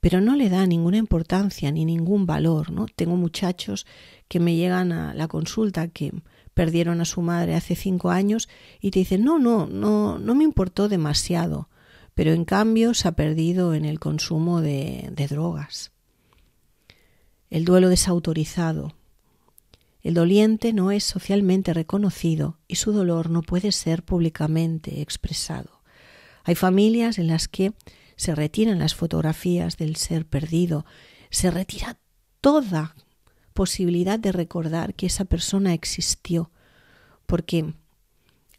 pero 0.00 0.20
no 0.20 0.34
le 0.34 0.48
da 0.48 0.66
ninguna 0.66 0.96
importancia 0.96 1.70
ni 1.70 1.84
ningún 1.84 2.26
valor. 2.26 2.72
¿no? 2.72 2.86
Tengo 2.86 3.16
muchachos 3.16 3.86
que 4.26 4.40
me 4.40 4.56
llegan 4.56 4.90
a 4.90 5.14
la 5.14 5.28
consulta 5.28 5.86
que 5.86 6.12
perdieron 6.54 7.00
a 7.00 7.04
su 7.04 7.22
madre 7.22 7.54
hace 7.54 7.74
cinco 7.74 8.10
años 8.10 8.48
y 8.80 8.90
te 8.90 9.00
dicen 9.00 9.24
no, 9.24 9.38
no, 9.38 9.66
no, 9.66 10.18
no 10.18 10.34
me 10.34 10.44
importó 10.44 10.88
demasiado, 10.88 11.68
pero 12.14 12.32
en 12.32 12.44
cambio 12.44 12.94
se 12.94 13.08
ha 13.08 13.12
perdido 13.12 13.74
en 13.74 13.84
el 13.84 13.98
consumo 13.98 14.60
de, 14.60 15.08
de 15.12 15.26
drogas. 15.28 15.92
El 17.50 17.64
duelo 17.64 17.88
desautorizado. 17.88 18.94
El 20.02 20.14
doliente 20.14 20.72
no 20.72 20.90
es 20.90 21.04
socialmente 21.04 21.72
reconocido 21.72 22.58
y 22.66 22.76
su 22.76 22.92
dolor 22.92 23.30
no 23.30 23.42
puede 23.42 23.70
ser 23.72 24.02
públicamente 24.02 25.00
expresado. 25.00 25.82
Hay 26.44 26.56
familias 26.56 27.18
en 27.18 27.28
las 27.28 27.46
que 27.46 27.72
se 28.16 28.34
retiran 28.34 28.78
las 28.78 28.94
fotografías 28.94 29.76
del 29.76 29.96
ser 29.96 30.26
perdido, 30.26 30.84
se 31.30 31.50
retira 31.50 31.98
toda 32.40 32.94
posibilidad 33.52 34.18
de 34.18 34.32
recordar 34.32 34.94
que 34.94 35.06
esa 35.06 35.24
persona 35.24 35.74
existió, 35.74 36.50
porque 37.26 37.74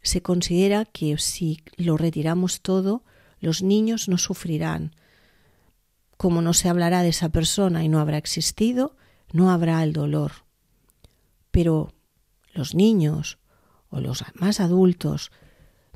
se 0.02 0.22
considera 0.22 0.84
que 0.84 1.16
si 1.18 1.62
lo 1.76 1.96
retiramos 1.96 2.60
todo, 2.60 3.02
los 3.40 3.62
niños 3.62 4.08
no 4.08 4.18
sufrirán. 4.18 4.94
Como 6.16 6.42
no 6.42 6.54
se 6.54 6.68
hablará 6.68 7.02
de 7.02 7.08
esa 7.08 7.30
persona 7.30 7.84
y 7.84 7.88
no 7.88 8.00
habrá 8.00 8.18
existido, 8.18 8.96
no 9.32 9.50
habrá 9.50 9.82
el 9.82 9.92
dolor. 9.92 10.32
Pero 11.50 11.92
los 12.52 12.74
niños 12.74 13.38
o 13.90 14.00
los 14.00 14.24
más 14.34 14.60
adultos 14.60 15.30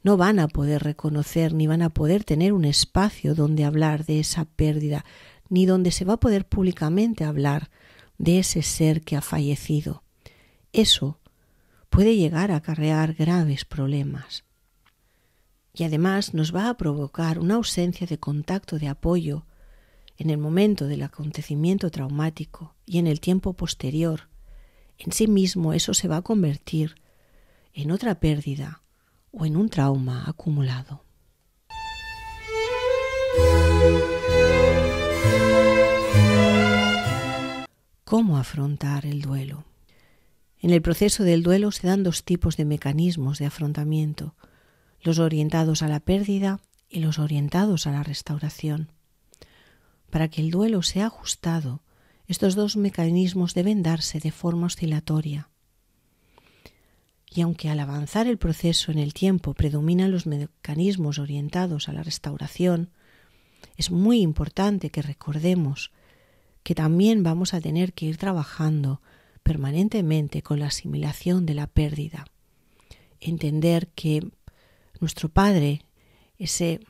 no 0.02 0.16
van 0.16 0.38
a 0.38 0.48
poder 0.48 0.82
reconocer 0.82 1.52
ni 1.52 1.66
van 1.66 1.82
a 1.82 1.90
poder 1.90 2.24
tener 2.24 2.52
un 2.52 2.64
espacio 2.64 3.34
donde 3.34 3.64
hablar 3.64 4.04
de 4.04 4.20
esa 4.20 4.44
pérdida, 4.44 5.04
ni 5.48 5.66
donde 5.66 5.90
se 5.90 6.04
va 6.04 6.14
a 6.14 6.20
poder 6.20 6.46
públicamente 6.46 7.24
hablar 7.24 7.70
de 8.18 8.40
ese 8.40 8.62
ser 8.62 9.02
que 9.02 9.16
ha 9.16 9.22
fallecido. 9.22 10.02
Eso 10.72 11.18
puede 11.88 12.16
llegar 12.16 12.50
a 12.50 12.56
acarrear 12.56 13.14
graves 13.14 13.64
problemas. 13.64 14.44
Y 15.72 15.84
además 15.84 16.34
nos 16.34 16.54
va 16.54 16.68
a 16.68 16.76
provocar 16.76 17.38
una 17.38 17.54
ausencia 17.54 18.06
de 18.06 18.18
contacto 18.18 18.78
de 18.78 18.88
apoyo 18.88 19.46
en 20.16 20.30
el 20.30 20.38
momento 20.38 20.88
del 20.88 21.02
acontecimiento 21.02 21.90
traumático 21.90 22.74
y 22.84 22.98
en 22.98 23.06
el 23.06 23.20
tiempo 23.20 23.52
posterior. 23.52 24.28
En 24.98 25.12
sí 25.12 25.28
mismo 25.28 25.72
eso 25.72 25.94
se 25.94 26.08
va 26.08 26.18
a 26.18 26.22
convertir 26.22 26.96
en 27.72 27.92
otra 27.92 28.18
pérdida 28.18 28.82
o 29.30 29.46
en 29.46 29.56
un 29.56 29.68
trauma 29.68 30.24
acumulado. 30.26 31.04
¿Cómo 38.08 38.38
afrontar 38.38 39.04
el 39.04 39.20
duelo? 39.20 39.66
En 40.60 40.70
el 40.70 40.80
proceso 40.80 41.24
del 41.24 41.42
duelo 41.42 41.70
se 41.72 41.86
dan 41.86 42.02
dos 42.02 42.24
tipos 42.24 42.56
de 42.56 42.64
mecanismos 42.64 43.38
de 43.38 43.44
afrontamiento, 43.44 44.34
los 45.02 45.18
orientados 45.18 45.82
a 45.82 45.88
la 45.88 46.00
pérdida 46.00 46.58
y 46.88 47.00
los 47.00 47.18
orientados 47.18 47.86
a 47.86 47.92
la 47.92 48.02
restauración. 48.02 48.92
Para 50.08 50.28
que 50.28 50.40
el 50.40 50.50
duelo 50.50 50.80
sea 50.80 51.08
ajustado, 51.08 51.82
estos 52.26 52.54
dos 52.54 52.78
mecanismos 52.78 53.52
deben 53.52 53.82
darse 53.82 54.20
de 54.20 54.30
forma 54.30 54.68
oscilatoria 54.68 55.50
y 57.30 57.42
aunque 57.42 57.68
al 57.68 57.78
avanzar 57.78 58.26
el 58.26 58.38
proceso 58.38 58.90
en 58.90 58.98
el 58.98 59.12
tiempo 59.12 59.52
predominan 59.52 60.12
los 60.12 60.24
mecanismos 60.24 61.18
orientados 61.18 61.90
a 61.90 61.92
la 61.92 62.02
restauración, 62.02 62.88
es 63.76 63.90
muy 63.90 64.22
importante 64.22 64.88
que 64.88 65.02
recordemos 65.02 65.92
que 66.68 66.74
también 66.74 67.22
vamos 67.22 67.54
a 67.54 67.62
tener 67.62 67.94
que 67.94 68.04
ir 68.04 68.18
trabajando 68.18 69.00
permanentemente 69.42 70.42
con 70.42 70.60
la 70.60 70.66
asimilación 70.66 71.46
de 71.46 71.54
la 71.54 71.66
pérdida. 71.66 72.26
Entender 73.20 73.88
que 73.94 74.30
nuestro 75.00 75.30
Padre, 75.30 75.80
ese 76.36 76.80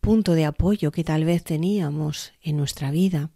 punto 0.00 0.32
de 0.32 0.46
apoyo 0.46 0.90
que 0.90 1.04
tal 1.04 1.26
vez 1.26 1.44
teníamos 1.44 2.32
en 2.40 2.56
nuestra 2.56 2.90
vida, 2.90 3.30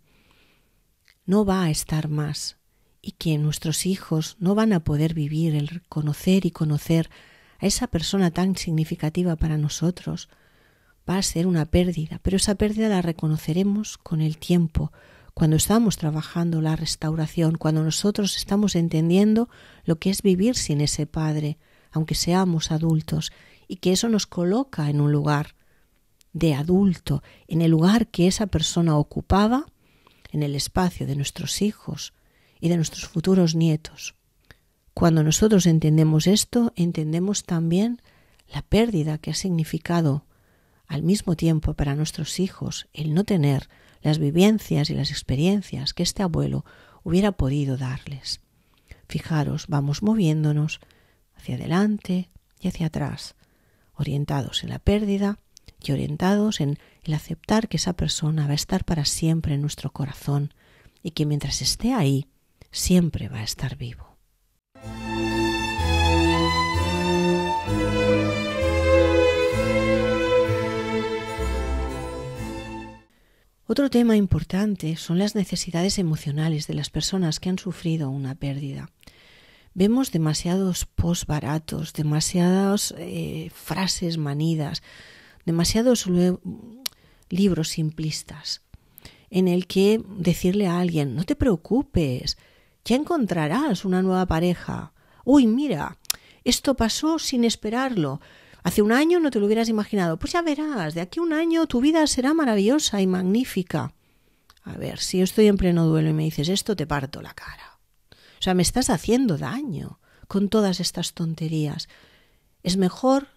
no 1.27 1.45
va 1.45 1.65
a 1.65 1.71
estar 1.71 2.09
más 2.09 2.57
y 3.03 3.11
que 3.11 3.37
nuestros 3.37 3.85
hijos 3.85 4.39
no 4.41 4.55
van 4.55 4.73
a 4.73 4.85
poder 4.85 5.13
vivir 5.13 5.55
el 5.55 5.83
conocer 5.91 6.47
y 6.47 6.51
conocer 6.51 7.11
a 7.59 7.67
esa 7.67 7.89
persona 7.89 8.31
tan 8.31 8.57
significativa 8.57 9.37
para 9.37 9.59
nosotros, 9.59 10.31
va 11.09 11.19
a 11.19 11.23
ser 11.23 11.47
una 11.47 11.67
pérdida, 11.67 12.21
pero 12.23 12.37
esa 12.37 12.55
pérdida 12.55 12.89
la 12.89 13.03
reconoceremos 13.03 13.99
con 13.99 14.21
el 14.21 14.39
tiempo, 14.39 14.93
cuando 15.35 15.57
estamos 15.57 15.97
trabajando 15.97 16.61
la 16.61 16.77
restauración, 16.77 17.57
cuando 17.57 17.83
nosotros 17.83 18.37
estamos 18.37 18.77
entendiendo 18.77 19.49
lo 19.85 19.99
que 19.99 20.11
es 20.11 20.23
vivir 20.23 20.55
sin 20.55 20.81
ese 20.81 21.07
padre, 21.07 21.59
aunque 21.91 22.15
seamos 22.15 22.71
adultos, 22.71 23.33
y 23.67 23.77
que 23.77 23.93
eso 23.93 24.09
nos 24.09 24.27
coloca 24.27 24.89
en 24.91 25.01
un 25.01 25.11
lugar 25.11 25.55
de 26.35 26.55
adulto 26.55 27.23
en 27.49 27.63
el 27.63 27.71
lugar 27.71 28.09
que 28.09 28.27
esa 28.27 28.47
persona 28.49 28.97
ocupaba 28.99 29.67
en 30.31 30.43
el 30.43 30.55
espacio 30.55 31.07
de 31.07 31.17
nuestros 31.17 31.63
hijos 31.63 32.13
y 32.61 32.69
de 32.69 32.77
nuestros 32.77 33.07
futuros 33.07 33.55
nietos. 33.55 34.15
Cuando 34.93 35.23
nosotros 35.23 35.67
entendemos 35.67 36.27
esto, 36.27 36.73
entendemos 36.77 37.45
también 37.45 38.03
la 38.53 38.63
pérdida 38.63 39.19
que 39.19 39.31
ha 39.31 39.35
significado 39.35 40.27
al 40.87 41.03
mismo 41.03 41.37
tiempo 41.37 41.75
para 41.75 41.95
nuestros 41.95 42.41
hijos 42.41 42.87
el 42.93 43.15
no 43.15 43.25
tener 43.25 43.69
las 44.03 44.19
vivencias 44.19 44.91
y 44.91 44.95
las 44.95 45.11
experiencias 45.11 45.95
que 45.95 46.03
este 46.03 46.23
abuelo 46.23 46.65
hubiera 47.03 47.33
podido 47.33 47.77
darles. 47.77 48.41
Fijaros, 49.09 49.67
vamos 49.69 50.03
moviéndonos 50.03 50.81
hacia 51.37 51.57
adelante 51.57 52.31
y 52.61 52.69
hacia 52.69 52.87
atrás, 52.87 53.35
orientados 53.95 54.63
en 54.63 54.71
la 54.71 54.79
pérdida 54.79 55.39
y 55.81 55.93
orientados 55.93 56.61
en 56.61 56.79
el 57.03 57.15
aceptar 57.15 57.69
que 57.69 57.77
esa 57.77 57.93
persona 57.93 58.47
va 58.47 58.53
a 58.53 58.57
estar 58.57 58.85
para 58.85 59.05
siempre 59.05 59.55
en 59.55 59.61
nuestro 59.61 59.91
corazón 59.93 60.53
y 61.03 61.11
que 61.13 61.27
mientras 61.27 61.61
esté 61.61 61.93
ahí, 61.93 62.27
siempre 62.71 63.29
va 63.29 63.39
a 63.39 63.45
estar 63.45 63.77
vivo. 63.77 64.17
Otro 73.67 73.89
tema 73.89 74.17
importante 74.17 74.97
son 74.97 75.19
las 75.19 75.35
necesidades 75.35 75.99
emocionales 75.99 76.67
de 76.67 76.75
las 76.75 76.91
personas 76.91 77.41
que 77.41 77.49
han 77.49 77.59
sufrido 77.59 78.11
una 78.11 78.35
pérdida. 78.35 78.91
Vemos 79.73 80.13
demasiados 80.13 80.85
post 80.85 81.27
baratos, 81.27 81.93
demasiadas 81.93 82.95
eh, 82.99 83.51
frases 83.55 84.19
manidas, 84.19 84.83
demasiados 85.45 86.07
libros 87.31 87.69
simplistas 87.69 88.65
en 89.35 89.49
el 89.49 89.67
que 89.67 90.01
decirle 90.17 90.69
a 90.69 90.79
alguien 90.79 91.17
no 91.17 91.25
te 91.25 91.35
preocupes, 91.35 92.39
ya 92.85 92.95
encontrarás 92.95 93.85
una 93.85 94.01
nueva 94.01 94.27
pareja. 94.27 94.93
Uy, 95.25 95.49
mira, 95.49 95.99
esto 96.45 96.77
pasó 96.77 97.19
sin 97.19 97.43
esperarlo. 97.43 98.21
Hace 98.65 98.81
un 98.81 98.93
año 98.93 99.21
no 99.21 99.31
te 99.31 99.39
lo 99.39 99.47
hubieras 99.47 99.69
imaginado. 99.69 100.19
Pues 100.19 100.33
ya 100.33 100.41
verás, 100.41 100.95
de 100.95 101.03
aquí 101.03 101.21
a 101.21 101.23
un 101.23 101.35
año 101.35 101.67
tu 101.67 101.83
vida 101.83 102.07
será 102.07 102.33
maravillosa 102.33 103.03
y 103.03 103.07
magnífica. 103.07 103.95
A 104.63 104.73
ver, 104.79 104.99
si 105.01 105.19
yo 105.19 105.25
estoy 105.25 105.49
en 105.49 105.59
pleno 105.59 105.87
duelo 105.87 106.09
y 106.09 106.15
me 106.15 106.25
dices 106.25 106.49
esto, 106.49 106.75
te 106.75 106.87
parto 106.87 107.21
la 107.21 107.35
cara. 107.35 107.79
O 108.11 108.43
sea, 108.43 108.55
me 108.55 108.63
estás 108.63 108.89
haciendo 108.89 109.37
daño 109.37 110.01
con 110.29 110.49
todas 110.49 110.81
estas 110.81 111.13
tonterías. 111.13 111.89
Es 112.63 112.79
mejor 112.79 113.29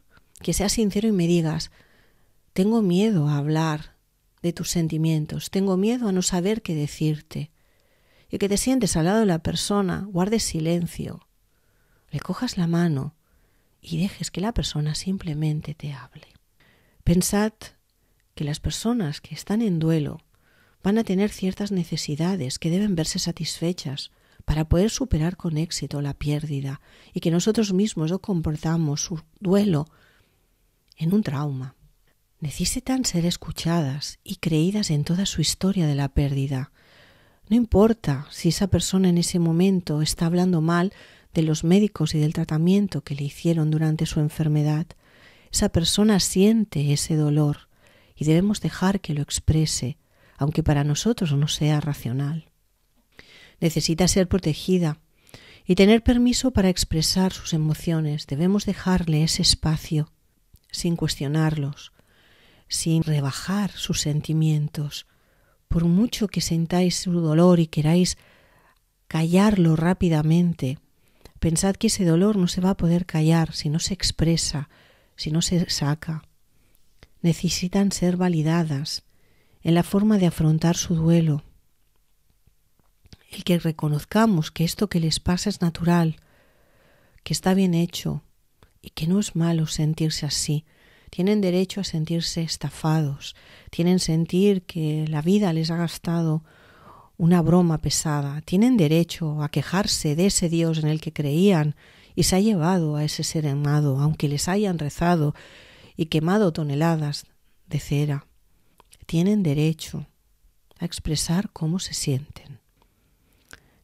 que 0.41 0.53
seas 0.53 0.71
sincero 0.71 1.09
y 1.09 1.11
me 1.11 1.27
digas, 1.27 1.71
tengo 2.53 2.81
miedo 2.81 3.27
a 3.27 3.37
hablar 3.37 3.97
de 4.41 4.53
tus 4.53 4.69
sentimientos, 4.69 5.51
tengo 5.51 5.75
miedo 5.75 6.07
a 6.07 6.13
no 6.13 6.21
saber 6.21 6.61
qué 6.61 6.73
decirte. 6.73 7.51
Y 8.29 8.37
que 8.37 8.47
te 8.47 8.55
sientes 8.55 8.95
al 8.95 9.05
lado 9.05 9.19
de 9.19 9.25
la 9.25 9.39
persona, 9.39 10.07
guardes 10.09 10.43
silencio, 10.43 11.27
le 12.11 12.21
cojas 12.21 12.57
la 12.57 12.67
mano 12.67 13.16
y 13.81 14.01
dejes 14.01 14.31
que 14.31 14.41
la 14.41 14.53
persona 14.53 14.95
simplemente 14.95 15.73
te 15.73 15.93
hable. 15.93 16.27
Pensad 17.03 17.53
que 18.35 18.43
las 18.43 18.59
personas 18.59 19.21
que 19.21 19.33
están 19.33 19.61
en 19.61 19.79
duelo 19.79 20.19
van 20.83 20.97
a 20.97 21.03
tener 21.03 21.29
ciertas 21.31 21.71
necesidades 21.71 22.59
que 22.59 22.69
deben 22.69 22.95
verse 22.95 23.19
satisfechas 23.19 24.11
para 24.45 24.69
poder 24.69 24.89
superar 24.89 25.35
con 25.35 25.57
éxito 25.57 26.01
la 26.01 26.13
pérdida 26.13 26.79
y 27.13 27.19
que 27.19 27.31
nosotros 27.31 27.73
mismos 27.73 28.11
no 28.11 28.19
comportamos 28.19 29.01
su 29.01 29.19
duelo 29.39 29.87
en 30.95 31.13
un 31.13 31.23
trauma. 31.23 31.75
Necesitan 32.39 33.03
ser 33.03 33.25
escuchadas 33.25 34.19
y 34.23 34.35
creídas 34.35 34.91
en 34.91 35.03
toda 35.03 35.25
su 35.25 35.41
historia 35.41 35.87
de 35.87 35.95
la 35.95 36.07
pérdida. 36.09 36.71
No 37.49 37.55
importa 37.55 38.27
si 38.31 38.49
esa 38.49 38.67
persona 38.67 39.09
en 39.09 39.17
ese 39.17 39.39
momento 39.39 40.01
está 40.01 40.27
hablando 40.27 40.61
mal 40.61 40.93
de 41.37 41.43
los 41.43 41.63
médicos 41.63 42.15
y 42.15 42.17
del 42.17 42.33
tratamiento 42.33 43.03
que 43.03 43.13
le 43.13 43.23
hicieron 43.23 43.69
durante 43.69 44.07
su 44.07 44.19
enfermedad, 44.19 44.87
esa 45.51 45.69
persona 45.69 46.19
siente 46.19 46.91
ese 46.93 47.15
dolor 47.15 47.69
y 48.15 48.25
debemos 48.25 48.59
dejar 48.59 49.01
que 49.01 49.13
lo 49.13 49.21
exprese, 49.21 49.99
aunque 50.39 50.63
para 50.63 50.83
nosotros 50.83 51.31
no 51.33 51.47
sea 51.47 51.79
racional. 51.79 52.49
Necesita 53.59 54.07
ser 54.07 54.27
protegida 54.27 54.99
y 55.63 55.75
tener 55.75 56.01
permiso 56.01 56.49
para 56.49 56.69
expresar 56.69 57.31
sus 57.31 57.53
emociones. 57.53 58.25
Debemos 58.25 58.65
dejarle 58.65 59.21
ese 59.21 59.43
espacio 59.43 60.11
sin 60.71 60.95
cuestionarlos, 60.95 61.93
sin 62.67 63.03
rebajar 63.03 63.69
sus 63.73 64.01
sentimientos. 64.01 65.05
Por 65.67 65.85
mucho 65.85 66.29
que 66.29 66.41
sentáis 66.41 66.95
su 66.95 67.11
dolor 67.11 67.59
y 67.59 67.67
queráis 67.67 68.17
callarlo 69.07 69.75
rápidamente, 69.75 70.79
Pensad 71.39 71.75
que 71.75 71.87
ese 71.87 72.05
dolor 72.05 72.35
no 72.35 72.47
se 72.47 72.61
va 72.61 72.71
a 72.71 72.77
poder 72.77 73.05
callar 73.05 73.53
si 73.53 73.69
no 73.69 73.79
se 73.79 73.93
expresa, 73.93 74.69
si 75.15 75.31
no 75.31 75.41
se 75.41 75.69
saca. 75.69 76.23
Necesitan 77.21 77.91
ser 77.91 78.17
validadas 78.17 79.03
en 79.61 79.75
la 79.75 79.83
forma 79.83 80.17
de 80.17 80.27
afrontar 80.27 80.77
su 80.77 80.95
duelo. 80.95 81.43
El 83.29 83.43
que 83.43 83.59
reconozcamos 83.59 84.51
que 84.51 84.63
esto 84.63 84.87
que 84.87 84.99
les 84.99 85.19
pasa 85.19 85.49
es 85.49 85.61
natural, 85.61 86.17
que 87.23 87.33
está 87.33 87.53
bien 87.53 87.73
hecho 87.73 88.23
y 88.81 88.91
que 88.91 89.05
no 89.05 89.19
es 89.19 89.35
malo 89.35 89.67
sentirse 89.67 90.25
así. 90.25 90.65
Tienen 91.09 91.41
derecho 91.41 91.81
a 91.81 91.83
sentirse 91.83 92.41
estafados, 92.41 93.35
tienen 93.69 93.99
sentir 93.99 94.63
que 94.63 95.05
la 95.07 95.21
vida 95.21 95.53
les 95.53 95.71
ha 95.71 95.77
gastado 95.77 96.43
una 97.17 97.41
broma 97.41 97.79
pesada. 97.79 98.41
Tienen 98.41 98.77
derecho 98.77 99.41
a 99.41 99.49
quejarse 99.49 100.15
de 100.15 100.27
ese 100.27 100.49
Dios 100.49 100.77
en 100.77 100.87
el 100.87 101.01
que 101.01 101.13
creían 101.13 101.75
y 102.15 102.23
se 102.23 102.35
ha 102.35 102.39
llevado 102.39 102.95
a 102.95 103.03
ese 103.03 103.23
ser 103.23 103.47
amado, 103.47 103.99
aunque 103.99 104.27
les 104.27 104.47
hayan 104.47 104.79
rezado 104.79 105.35
y 105.95 106.07
quemado 106.07 106.53
toneladas 106.53 107.25
de 107.67 107.79
cera. 107.79 108.27
Tienen 109.05 109.43
derecho 109.43 110.07
a 110.79 110.85
expresar 110.85 111.49
cómo 111.51 111.79
se 111.79 111.93
sienten. 111.93 112.59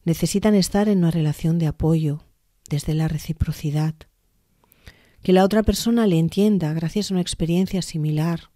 Necesitan 0.04 0.54
estar 0.54 0.88
en 0.88 0.98
una 0.98 1.10
relación 1.10 1.58
de 1.58 1.66
apoyo 1.66 2.22
desde 2.68 2.94
la 2.94 3.08
reciprocidad. 3.08 3.94
Que 5.22 5.32
la 5.32 5.44
otra 5.44 5.62
persona 5.62 6.06
le 6.06 6.18
entienda 6.18 6.72
gracias 6.72 7.10
a 7.10 7.14
una 7.14 7.22
experiencia 7.22 7.82
similar 7.82 8.50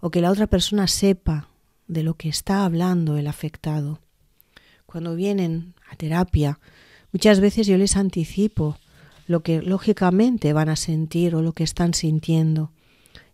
o 0.00 0.10
que 0.10 0.20
la 0.20 0.30
otra 0.30 0.46
persona 0.46 0.86
sepa 0.86 1.51
de 1.86 2.02
lo 2.02 2.14
que 2.14 2.28
está 2.28 2.64
hablando 2.64 3.16
el 3.16 3.26
afectado. 3.26 4.00
Cuando 4.86 5.14
vienen 5.14 5.74
a 5.90 5.96
terapia, 5.96 6.58
muchas 7.12 7.40
veces 7.40 7.66
yo 7.66 7.76
les 7.76 7.96
anticipo 7.96 8.76
lo 9.26 9.42
que 9.42 9.62
lógicamente 9.62 10.52
van 10.52 10.68
a 10.68 10.76
sentir 10.76 11.34
o 11.34 11.42
lo 11.42 11.52
que 11.52 11.64
están 11.64 11.94
sintiendo 11.94 12.72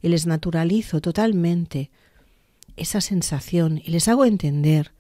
y 0.03 0.09
les 0.09 0.27
naturalizo 0.27 1.01
totalmente 1.01 1.91
esa 2.77 3.01
sensación 3.01 3.81
y 3.85 3.91
les 3.91 4.09
hago 4.09 4.25
entender 4.25 4.93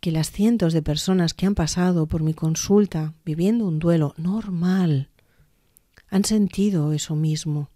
que 0.00 0.12
las 0.12 0.30
cientos 0.30 0.72
de 0.72 0.82
personas 0.82 1.34
que 1.34 1.46
han 1.46 1.54
pasado 1.54 2.06
por 2.06 2.22
mi 2.22 2.32
consulta 2.32 3.12
viviendo 3.24 3.66
un 3.66 3.78
duelo 3.78 4.14
normal 4.16 5.10
han 6.08 6.24
sentido 6.24 6.92
eso 6.92 7.14
mismo 7.14 7.68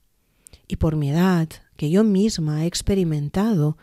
y 0.66 0.76
por 0.76 0.96
mi 0.96 1.10
edad 1.10 1.48
que 1.76 1.90
yo 1.90 2.02
misma 2.02 2.64
he 2.64 2.66
experimentado 2.66 3.76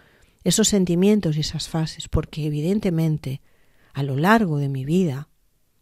esos 0.43 0.67
sentimientos 0.67 1.38
y 1.38 1.41
esas 1.41 1.69
fases, 1.69 2.08
porque 2.08 2.45
evidentemente 2.45 3.41
a 3.93 4.04
lo 4.04 4.15
largo 4.15 4.58
de 4.58 4.69
mi 4.69 4.86
vida 4.86 5.30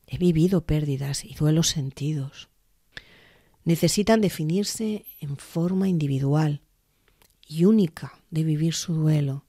he 0.07 0.17
vivido 0.17 0.65
pérdidas 0.65 1.23
y 1.23 1.35
duelos 1.35 1.67
sentidos. 1.67 2.49
Necesitan 3.63 4.21
definirse 4.21 5.05
en 5.19 5.37
forma 5.37 5.87
individual 5.87 6.61
y 7.47 7.65
única 7.65 8.13
de 8.31 8.43
vivir 8.43 8.73
su 8.73 8.93
duelo. 8.93 9.45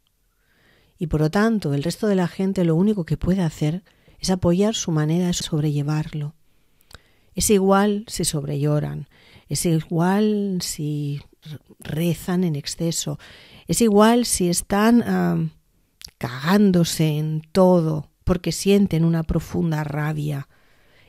Y 0.98 1.06
por 1.06 1.20
lo 1.20 1.30
tanto, 1.30 1.72
el 1.72 1.82
resto 1.82 2.06
de 2.06 2.16
la 2.16 2.28
gente 2.28 2.64
lo 2.64 2.76
único 2.76 3.04
que 3.04 3.16
puede 3.16 3.42
hacer 3.42 3.82
es 4.18 4.28
apoyar 4.30 4.74
su 4.74 4.90
manera 4.90 5.28
de 5.28 5.32
sobrellevarlo. 5.32 6.34
Es 7.34 7.48
igual 7.48 8.04
si 8.06 8.24
sobrelloran, 8.24 9.08
es 9.48 9.64
igual 9.64 10.58
si 10.60 11.22
rezan 11.78 12.44
en 12.44 12.56
exceso, 12.56 13.18
es 13.70 13.80
igual 13.80 14.26
si 14.26 14.48
están 14.48 15.52
cagándose 16.18 17.18
en 17.18 17.40
todo 17.52 18.10
porque 18.24 18.50
sienten 18.50 19.04
una 19.04 19.22
profunda 19.22 19.84
rabia. 19.84 20.48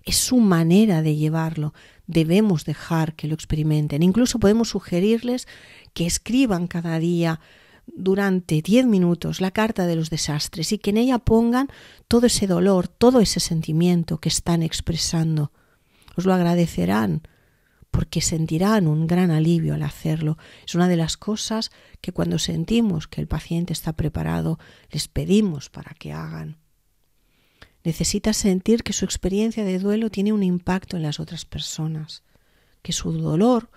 Es 0.04 0.18
su 0.18 0.38
manera 0.38 1.02
de 1.02 1.16
llevarlo. 1.16 1.74
Debemos 2.06 2.64
dejar 2.66 3.16
que 3.16 3.28
lo 3.28 3.34
experimenten. 3.34 4.04
Incluso 4.04 4.38
podemos 4.38 4.70
sugerirles 4.70 5.48
que 5.96 6.06
escriban 6.06 6.68
cada 6.68 7.00
día 7.00 7.40
durante 7.88 8.62
diez 8.62 8.86
minutos 8.86 9.42
la 9.42 9.50
carta 9.50 9.88
de 9.88 9.96
los 9.96 10.12
desastres 10.12 10.72
y 10.72 10.78
que 10.78 10.92
en 10.92 10.98
ella 10.98 11.18
pongan 11.18 11.68
todo 12.08 12.28
ese 12.28 12.46
dolor, 12.46 12.88
todo 12.88 13.22
ese 13.22 13.40
sentimiento 13.40 14.20
que 14.20 14.30
están 14.30 14.62
expresando. 14.62 15.52
Os 16.16 16.26
lo 16.26 16.34
agradecerán 16.36 17.24
porque 17.92 18.22
sentirán 18.22 18.88
un 18.88 19.06
gran 19.06 19.32
alivio 19.32 19.74
al 19.74 19.84
hacerlo. 19.84 20.38
Es 20.66 20.76
una 20.76 20.88
de 20.88 20.96
las 20.96 21.18
cosas 21.18 21.72
que 22.00 22.14
cuando 22.14 22.40
sentimos 22.40 23.08
que 23.08 23.22
el 23.22 23.28
paciente 23.28 23.74
está 23.74 23.94
preparado, 23.94 24.58
les 24.90 25.08
pedimos 25.10 25.70
para 25.70 25.94
que 25.94 26.14
hagan. 26.14 26.58
Necesita 27.84 28.34
sentir 28.34 28.84
que 28.84 28.94
su 28.94 29.06
experiencia 29.06 29.64
de 29.66 29.80
duelo 29.80 30.10
tiene 30.10 30.34
un 30.34 30.44
impacto 30.44 30.98
en 30.98 31.04
las 31.04 31.20
otras 31.20 31.46
personas, 31.46 32.24
que 32.82 32.94
su 32.94 33.12
dolor 33.12 33.70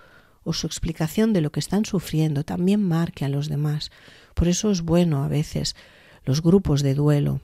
o 0.43 0.53
su 0.53 0.67
explicación 0.67 1.33
de 1.33 1.41
lo 1.41 1.51
que 1.51 1.59
están 1.59 1.85
sufriendo 1.85 2.43
también 2.43 2.87
marque 2.87 3.25
a 3.25 3.29
los 3.29 3.49
demás. 3.49 3.91
Por 4.33 4.47
eso 4.47 4.71
es 4.71 4.81
bueno 4.81 5.23
a 5.23 5.27
veces 5.27 5.75
los 6.23 6.41
grupos 6.41 6.83
de 6.83 6.93
duelo. 6.93 7.41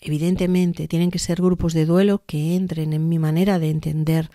Evidentemente 0.00 0.88
tienen 0.88 1.10
que 1.10 1.18
ser 1.18 1.42
grupos 1.42 1.74
de 1.74 1.84
duelo 1.84 2.22
que 2.24 2.54
entren 2.54 2.92
en 2.92 3.08
mi 3.08 3.18
manera 3.18 3.58
de 3.58 3.70
entender 3.70 4.30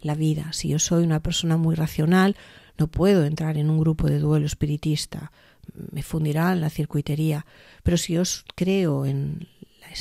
la 0.00 0.14
vida. 0.14 0.52
Si 0.52 0.68
yo 0.68 0.78
soy 0.78 1.04
una 1.04 1.20
persona 1.20 1.56
muy 1.56 1.74
racional, 1.74 2.36
no 2.78 2.88
puedo 2.88 3.24
entrar 3.24 3.56
en 3.56 3.70
un 3.70 3.80
grupo 3.80 4.06
de 4.06 4.18
duelo 4.18 4.46
espiritista, 4.46 5.32
me 5.92 6.02
fundirá 6.02 6.52
en 6.52 6.60
la 6.60 6.70
circuitería. 6.70 7.46
Pero 7.82 7.96
si 7.96 8.14
yo 8.14 8.22
creo 8.54 9.06
en 9.06 9.48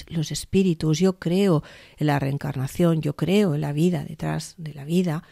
los 0.08 0.32
espíritus, 0.32 1.00
yo 1.00 1.20
creo 1.20 1.64
en 1.98 2.08
la 2.08 2.20
reencarnación, 2.20 3.02
yo 3.02 3.16
creo 3.16 3.56
en 3.56 3.62
la 3.62 3.74
vida 3.74 4.04
detrás 4.04 4.56
de 4.58 4.74
la 4.74 4.84
vida, 4.84 5.24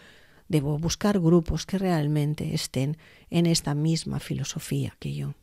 debo 0.47 0.77
buscar 0.77 1.19
grupos 1.19 1.65
que 1.65 1.77
realmente 1.77 2.53
estén 2.53 2.97
en 3.29 3.45
esta 3.45 3.75
misma 3.75 4.19
filosofía 4.19 4.95
que 4.99 5.13
yo. 5.13 5.33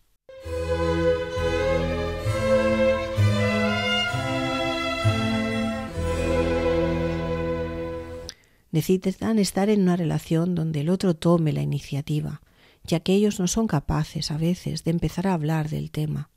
Necesitan 8.71 9.39
estar 9.39 9.69
en 9.69 9.83
una 9.83 9.97
relación 9.97 10.55
donde 10.55 10.81
el 10.81 10.91
otro 10.91 11.15
tome 11.15 11.53
la 11.53 11.63
iniciativa, 11.63 12.43
ya 12.85 13.01
que 13.01 13.15
ellos 13.15 13.41
no 13.41 13.47
son 13.47 13.67
capaces 13.67 14.31
a 14.31 14.39
veces 14.39 14.85
de 14.85 14.91
empezar 14.91 15.27
a 15.27 15.35
hablar 15.35 15.69
del 15.69 15.91
tema. 15.91 16.31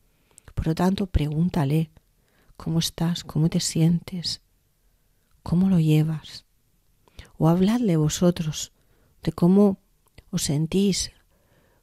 Por 0.53 0.67
lo 0.67 0.75
tanto, 0.75 1.07
pregúntale 1.07 1.89
cómo 2.57 2.79
estás, 2.79 3.23
cómo 3.23 3.49
te 3.49 3.59
sientes, 3.59 4.41
cómo 5.41 5.69
lo 5.69 5.79
llevas. 5.79 6.45
O 7.37 7.49
habladle 7.49 7.97
vosotros 7.97 8.71
de 9.23 9.31
cómo 9.31 9.77
os 10.31 10.43
sentís 10.43 11.11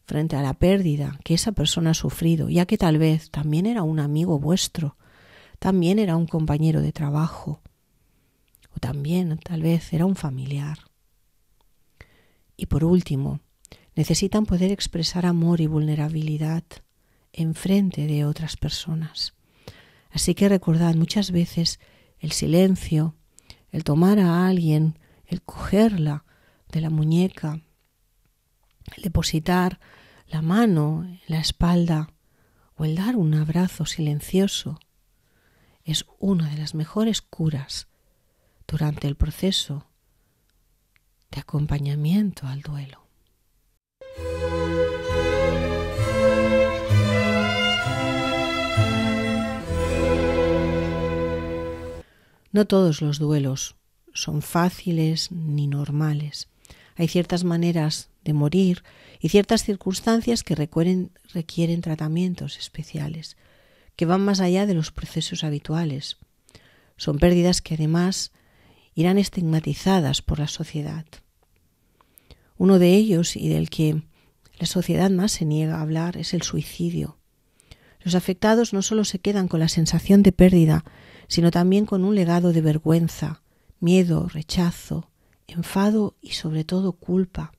frente 0.04 0.36
a 0.36 0.42
la 0.42 0.54
pérdida 0.54 1.18
que 1.24 1.34
esa 1.34 1.52
persona 1.52 1.90
ha 1.90 1.94
sufrido, 1.94 2.48
ya 2.48 2.66
que 2.66 2.78
tal 2.78 2.98
vez 2.98 3.30
también 3.30 3.66
era 3.66 3.82
un 3.82 4.00
amigo 4.00 4.38
vuestro, 4.38 4.96
también 5.58 5.98
era 5.98 6.16
un 6.16 6.26
compañero 6.26 6.80
de 6.80 6.92
trabajo, 6.92 7.60
o 8.74 8.78
también 8.78 9.38
tal 9.38 9.62
vez 9.62 9.92
era 9.92 10.06
un 10.06 10.16
familiar. 10.16 10.78
Y 12.56 12.66
por 12.66 12.84
último, 12.84 13.40
necesitan 13.94 14.46
poder 14.46 14.70
expresar 14.70 15.26
amor 15.26 15.60
y 15.60 15.66
vulnerabilidad 15.66 16.64
en 17.32 17.54
frente 17.54 18.06
de 18.06 18.24
otras 18.24 18.56
personas. 18.56 19.34
Así 20.10 20.34
que 20.34 20.48
recordad 20.48 20.94
muchas 20.94 21.30
veces 21.30 21.78
el 22.18 22.32
silencio, 22.32 23.14
el 23.70 23.84
tomar 23.84 24.18
a 24.18 24.46
alguien, 24.46 24.98
el 25.26 25.42
cogerla 25.42 26.24
de 26.70 26.80
la 26.80 26.90
muñeca, 26.90 27.60
el 28.96 29.02
depositar 29.02 29.80
la 30.26 30.42
mano 30.42 31.04
en 31.04 31.20
la 31.26 31.40
espalda 31.40 32.12
o 32.76 32.84
el 32.84 32.96
dar 32.96 33.16
un 33.16 33.34
abrazo 33.34 33.86
silencioso 33.86 34.78
es 35.84 36.06
una 36.18 36.48
de 36.48 36.56
las 36.56 36.74
mejores 36.74 37.20
curas 37.20 37.88
durante 38.70 39.08
el 39.08 39.16
proceso 39.16 39.86
de 41.30 41.40
acompañamiento 41.40 42.46
al 42.46 42.62
duelo. 42.62 43.00
No 52.52 52.66
todos 52.66 53.00
los 53.00 53.18
duelos 53.18 53.76
son 54.12 54.42
fáciles 54.42 55.32
ni 55.32 55.66
normales. 55.66 56.48
Hay 56.96 57.08
ciertas 57.08 57.44
maneras 57.44 58.10
de 58.24 58.34
morir 58.34 58.84
y 59.20 59.30
ciertas 59.30 59.64
circunstancias 59.64 60.44
que 60.44 60.54
requieren, 60.54 61.80
tratamientos 61.80 62.58
especiales, 62.58 63.36
que 63.96 64.06
van 64.06 64.24
más 64.24 64.40
allá 64.40 64.66
de 64.66 64.74
los 64.74 64.92
procesos 64.92 65.42
habituales. 65.44 66.18
Son 66.96 67.18
pérdidas 67.18 67.62
que 67.62 67.74
además 67.74 68.32
irán 68.94 69.18
estigmatizadas 69.18 70.22
por 70.22 70.38
la 70.38 70.48
sociedad. 70.48 71.06
Uno 72.56 72.78
de 72.78 72.94
ellos 72.94 73.36
y 73.36 73.48
del 73.48 73.70
que 73.70 74.02
la 74.58 74.66
sociedad 74.66 75.10
más 75.10 75.32
se 75.32 75.44
niega 75.44 75.78
a 75.78 75.82
hablar 75.82 76.16
es 76.16 76.34
el 76.34 76.42
suicidio. 76.42 77.16
Los 78.02 78.14
afectados 78.14 78.72
no 78.72 78.82
solo 78.82 79.04
se 79.04 79.18
quedan 79.18 79.48
con 79.48 79.60
la 79.60 79.68
sensación 79.68 80.22
de 80.22 80.32
pérdida, 80.32 80.84
sino 81.28 81.50
también 81.50 81.86
con 81.86 82.04
un 82.04 82.14
legado 82.14 82.52
de 82.52 82.60
vergüenza, 82.60 83.42
miedo, 83.78 84.28
rechazo, 84.28 85.10
enfado 85.46 86.16
y 86.20 86.32
sobre 86.32 86.64
todo 86.64 86.92
culpa. 86.92 87.52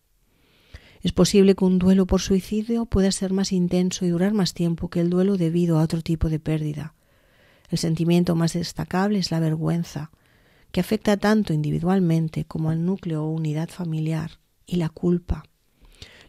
Es 1.02 1.12
posible 1.12 1.56
que 1.56 1.66
un 1.66 1.80
duelo 1.80 2.06
por 2.06 2.22
suicidio 2.22 2.86
pueda 2.86 3.12
ser 3.12 3.34
más 3.34 3.52
intenso 3.52 4.06
y 4.06 4.10
durar 4.10 4.34
más 4.34 4.54
tiempo 4.54 4.90
que 4.90 5.00
el 5.00 5.10
duelo 5.10 5.38
debido 5.38 5.80
a 5.80 5.84
otro 5.84 6.02
tipo 6.02 6.30
de 6.30 6.40
pérdida. 6.40 6.94
El 7.70 7.78
sentimiento 7.78 8.36
más 8.36 8.54
destacable 8.54 9.18
es 9.18 9.32
la 9.32 9.40
vergüenza, 9.40 10.12
que 10.72 10.80
afecta 10.80 11.18
tanto 11.18 11.54
individualmente 11.54 12.46
como 12.46 12.70
al 12.70 12.86
núcleo 12.86 13.24
o 13.24 13.32
unidad 13.32 13.70
familiar, 13.70 14.40
y 14.66 14.78
la 14.78 14.90
culpa. 14.90 15.44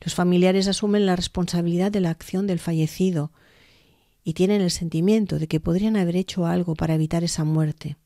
Los 0.01 0.15
familiares 0.15 0.67
asumen 0.67 1.07
la 1.07 1.15
responsabilidad 1.15 1.93
de 1.93 2.01
la 2.01 2.11
acción 2.11 2.47
del 2.47 2.59
fallecido 2.59 3.31
y 4.25 4.35
tienen 4.35 4.61
el 4.61 4.71
sentimiento 4.71 5.39
de 5.39 5.47
que 5.47 5.61
podrían 5.61 5.97
haber 5.97 6.17
hecho 6.17 6.47
algo 6.47 6.75
para 6.75 6.95
evitar 6.95 7.23
esa 7.23 7.45
muerte. 7.45 7.97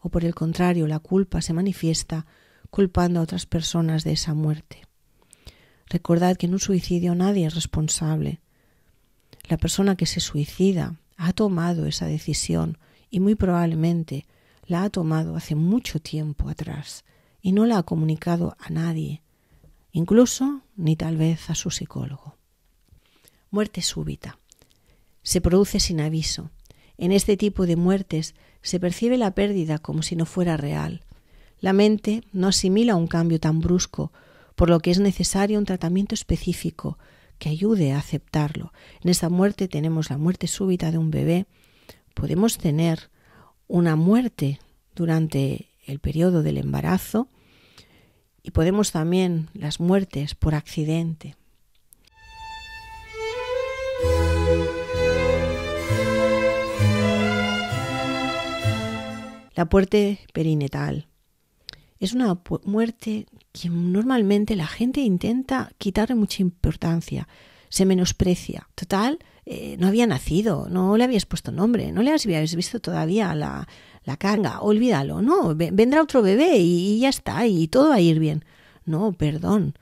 O 0.00 0.08
por 0.08 0.24
el 0.24 0.34
contrario, 0.34 0.86
la 0.86 0.98
culpa 0.98 1.42
se 1.42 1.52
manifiesta 1.52 2.26
culpando 2.70 3.20
a 3.20 3.22
otras 3.22 3.46
personas 3.46 4.02
de 4.02 4.12
esa 4.12 4.34
muerte. 4.34 4.82
Recordad 5.88 6.36
que 6.36 6.46
en 6.46 6.54
un 6.54 6.58
suicidio 6.58 7.14
nadie 7.14 7.46
es 7.46 7.54
responsable. 7.54 8.40
La 9.48 9.56
persona 9.56 9.96
que 9.96 10.06
se 10.06 10.20
suicida 10.20 10.96
ha 11.16 11.32
tomado 11.32 11.86
esa 11.86 12.06
decisión 12.06 12.78
y 13.10 13.20
muy 13.20 13.34
probablemente 13.34 14.26
la 14.66 14.82
ha 14.82 14.90
tomado 14.90 15.36
hace 15.36 15.54
mucho 15.54 16.00
tiempo 16.00 16.48
atrás 16.48 17.04
y 17.40 17.52
no 17.52 17.66
la 17.66 17.78
ha 17.78 17.82
comunicado 17.84 18.56
a 18.58 18.70
nadie, 18.70 19.22
incluso 19.92 20.62
ni 20.76 20.96
tal 20.96 21.16
vez 21.16 21.48
a 21.50 21.54
su 21.54 21.70
psicólogo. 21.70 22.36
Muerte 23.50 23.82
súbita. 23.82 24.38
Se 25.22 25.40
produce 25.40 25.80
sin 25.80 26.00
aviso. 26.00 26.50
En 26.98 27.12
este 27.12 27.36
tipo 27.36 27.66
de 27.66 27.76
muertes 27.76 28.34
se 28.62 28.80
percibe 28.80 29.16
la 29.16 29.32
pérdida 29.32 29.78
como 29.78 30.02
si 30.02 30.16
no 30.16 30.26
fuera 30.26 30.56
real. 30.56 31.04
La 31.60 31.72
mente 31.72 32.22
no 32.32 32.48
asimila 32.48 32.96
un 32.96 33.06
cambio 33.06 33.38
tan 33.38 33.60
brusco, 33.60 34.12
por 34.56 34.68
lo 34.68 34.80
que 34.80 34.90
es 34.90 34.98
necesario 34.98 35.58
un 35.58 35.64
tratamiento 35.64 36.14
específico 36.14 36.98
que 37.38 37.48
ayude 37.48 37.92
a 37.92 37.98
aceptarlo. 37.98 38.72
En 39.02 39.10
esta 39.10 39.28
muerte 39.28 39.68
tenemos 39.68 40.10
la 40.10 40.18
muerte 40.18 40.46
súbita 40.46 40.90
de 40.90 40.98
un 40.98 41.10
bebé, 41.10 41.46
podemos 42.14 42.58
tener 42.58 43.10
una 43.68 43.96
muerte 43.96 44.60
durante 44.94 45.68
el 45.86 45.98
periodo 45.98 46.42
del 46.42 46.58
embarazo 46.58 47.28
y 48.42 48.50
podemos 48.50 48.92
también 48.92 49.48
las 49.54 49.80
muertes 49.80 50.34
por 50.34 50.54
accidente. 50.54 51.36
La 59.54 59.66
muerte 59.70 60.20
perinetal 60.32 61.08
es 61.98 62.12
una 62.12 62.38
muerte 62.64 63.26
que 63.52 63.70
normalmente 63.70 64.54
la 64.54 64.66
gente 64.66 65.00
intenta 65.00 65.72
quitarle 65.78 66.14
mucha 66.14 66.42
importancia, 66.42 67.26
se 67.68 67.84
menosprecia. 67.84 68.68
Total, 68.74 69.18
eh, 69.44 69.76
no 69.78 69.86
había 69.86 70.06
nacido, 70.06 70.68
no 70.68 70.96
le 70.96 71.04
habías 71.04 71.24
puesto 71.24 71.52
nombre, 71.52 71.92
no 71.92 72.02
le 72.02 72.10
habías 72.10 72.56
visto 72.56 72.80
todavía 72.80 73.34
la, 73.34 73.68
la 74.04 74.16
canga, 74.16 74.60
olvídalo, 74.60 75.22
no, 75.22 75.54
vendrá 75.54 76.02
otro 76.02 76.22
bebé 76.22 76.58
y, 76.58 76.98
ya 77.00 77.08
está, 77.08 77.46
y 77.46 77.68
todo 77.68 77.90
va 77.90 77.96
a 77.96 78.00
ir 78.00 78.18
bien. 78.18 78.44
No, 78.84 79.12
perdón, 79.12 79.74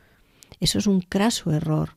eso 0.60 0.78
es 0.78 0.86
un 0.86 1.00
craso 1.00 1.50
error, 1.52 1.96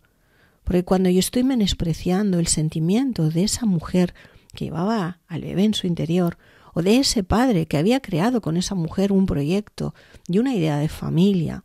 porque 0.64 0.84
cuando 0.84 1.10
yo 1.10 1.20
estoy 1.20 1.44
menospreciando 1.44 2.40
el 2.40 2.48
sentimiento 2.48 3.30
de 3.30 3.44
esa 3.44 3.66
mujer 3.66 4.14
que 4.54 4.66
llevaba 4.66 5.20
al 5.28 5.42
bebé 5.42 5.64
en 5.64 5.74
su 5.74 5.88
interior, 5.88 6.38
o 6.74 6.82
de 6.82 6.98
ese 6.98 7.24
padre 7.24 7.66
que 7.66 7.78
había 7.78 8.02
creado 8.02 8.40
con 8.40 8.56
esa 8.56 8.76
mujer 8.76 9.12
un 9.12 9.26
proyecto 9.26 9.96
y 10.28 10.38
una 10.40 10.54
idea 10.54 10.78
de 10.78 10.90
familia, 10.90 11.64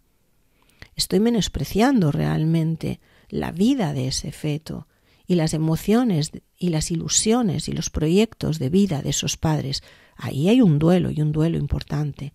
estoy 0.97 1.21
menospreciando 1.21 2.13
realmente 2.13 3.01
la 3.33 3.51
vida 3.51 3.95
de 3.95 4.09
ese 4.09 4.31
feto 4.31 4.87
y 5.27 5.37
las 5.37 5.55
emociones 5.55 6.33
y 6.59 6.69
las 6.69 6.91
ilusiones 6.91 7.67
y 7.67 7.73
los 7.73 7.89
proyectos 7.89 8.59
de 8.59 8.69
vida 8.69 9.01
de 9.01 9.09
esos 9.09 9.39
padres. 9.39 9.83
Ahí 10.17 10.51
hay 10.51 10.61
un 10.61 10.79
duelo 10.79 11.11
y 11.11 11.23
un 11.23 11.33
duelo 11.33 11.59
importante. 11.59 12.35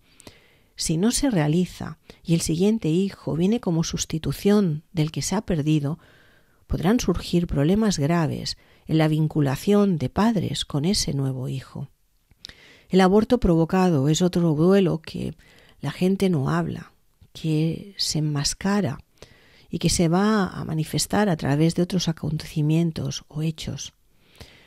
si 0.74 0.96
no 0.96 1.10
se 1.10 1.28
realiza 1.28 1.98
y 2.22 2.34
el 2.34 2.40
siguiente 2.40 2.88
hijo 2.88 3.34
viene 3.34 3.58
como 3.58 3.82
sustitución 3.82 4.84
del 4.92 5.10
que 5.10 5.22
se 5.22 5.34
ha 5.34 5.40
perdido, 5.42 5.98
podrán 6.68 7.00
surgir 7.00 7.48
problemas 7.48 7.98
graves 7.98 8.56
en 8.86 8.98
la 8.98 9.08
vinculación 9.08 9.98
de 9.98 10.08
padres 10.08 10.64
con 10.64 10.84
ese 10.84 11.14
nuevo 11.14 11.48
hijo. 11.48 11.88
El 12.88 13.00
aborto 13.00 13.38
provocado 13.38 14.08
es 14.08 14.22
otro 14.22 14.54
duelo 14.54 15.00
que 15.00 15.34
la 15.80 15.90
gente 15.90 16.28
no 16.30 16.48
habla, 16.48 16.92
que 17.32 17.94
se 17.98 18.18
enmascara 18.18 18.98
y 19.70 19.78
que 19.78 19.90
se 19.90 20.08
va 20.08 20.46
a 20.46 20.64
manifestar 20.64 21.28
a 21.28 21.36
través 21.36 21.74
de 21.74 21.82
otros 21.82 22.08
acontecimientos 22.08 23.24
o 23.28 23.42
hechos, 23.42 23.92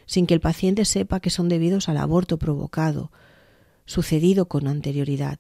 sin 0.06 0.28
que 0.28 0.34
el 0.34 0.42
paciente 0.42 0.86
sepa 0.86 1.20
que 1.20 1.30
son 1.30 1.50
debidos 1.50 1.90
al 1.90 1.98
aborto 1.98 2.38
provocado, 2.38 3.12
sucedido 3.86 4.48
con 4.48 4.68
anterioridad. 4.68 5.40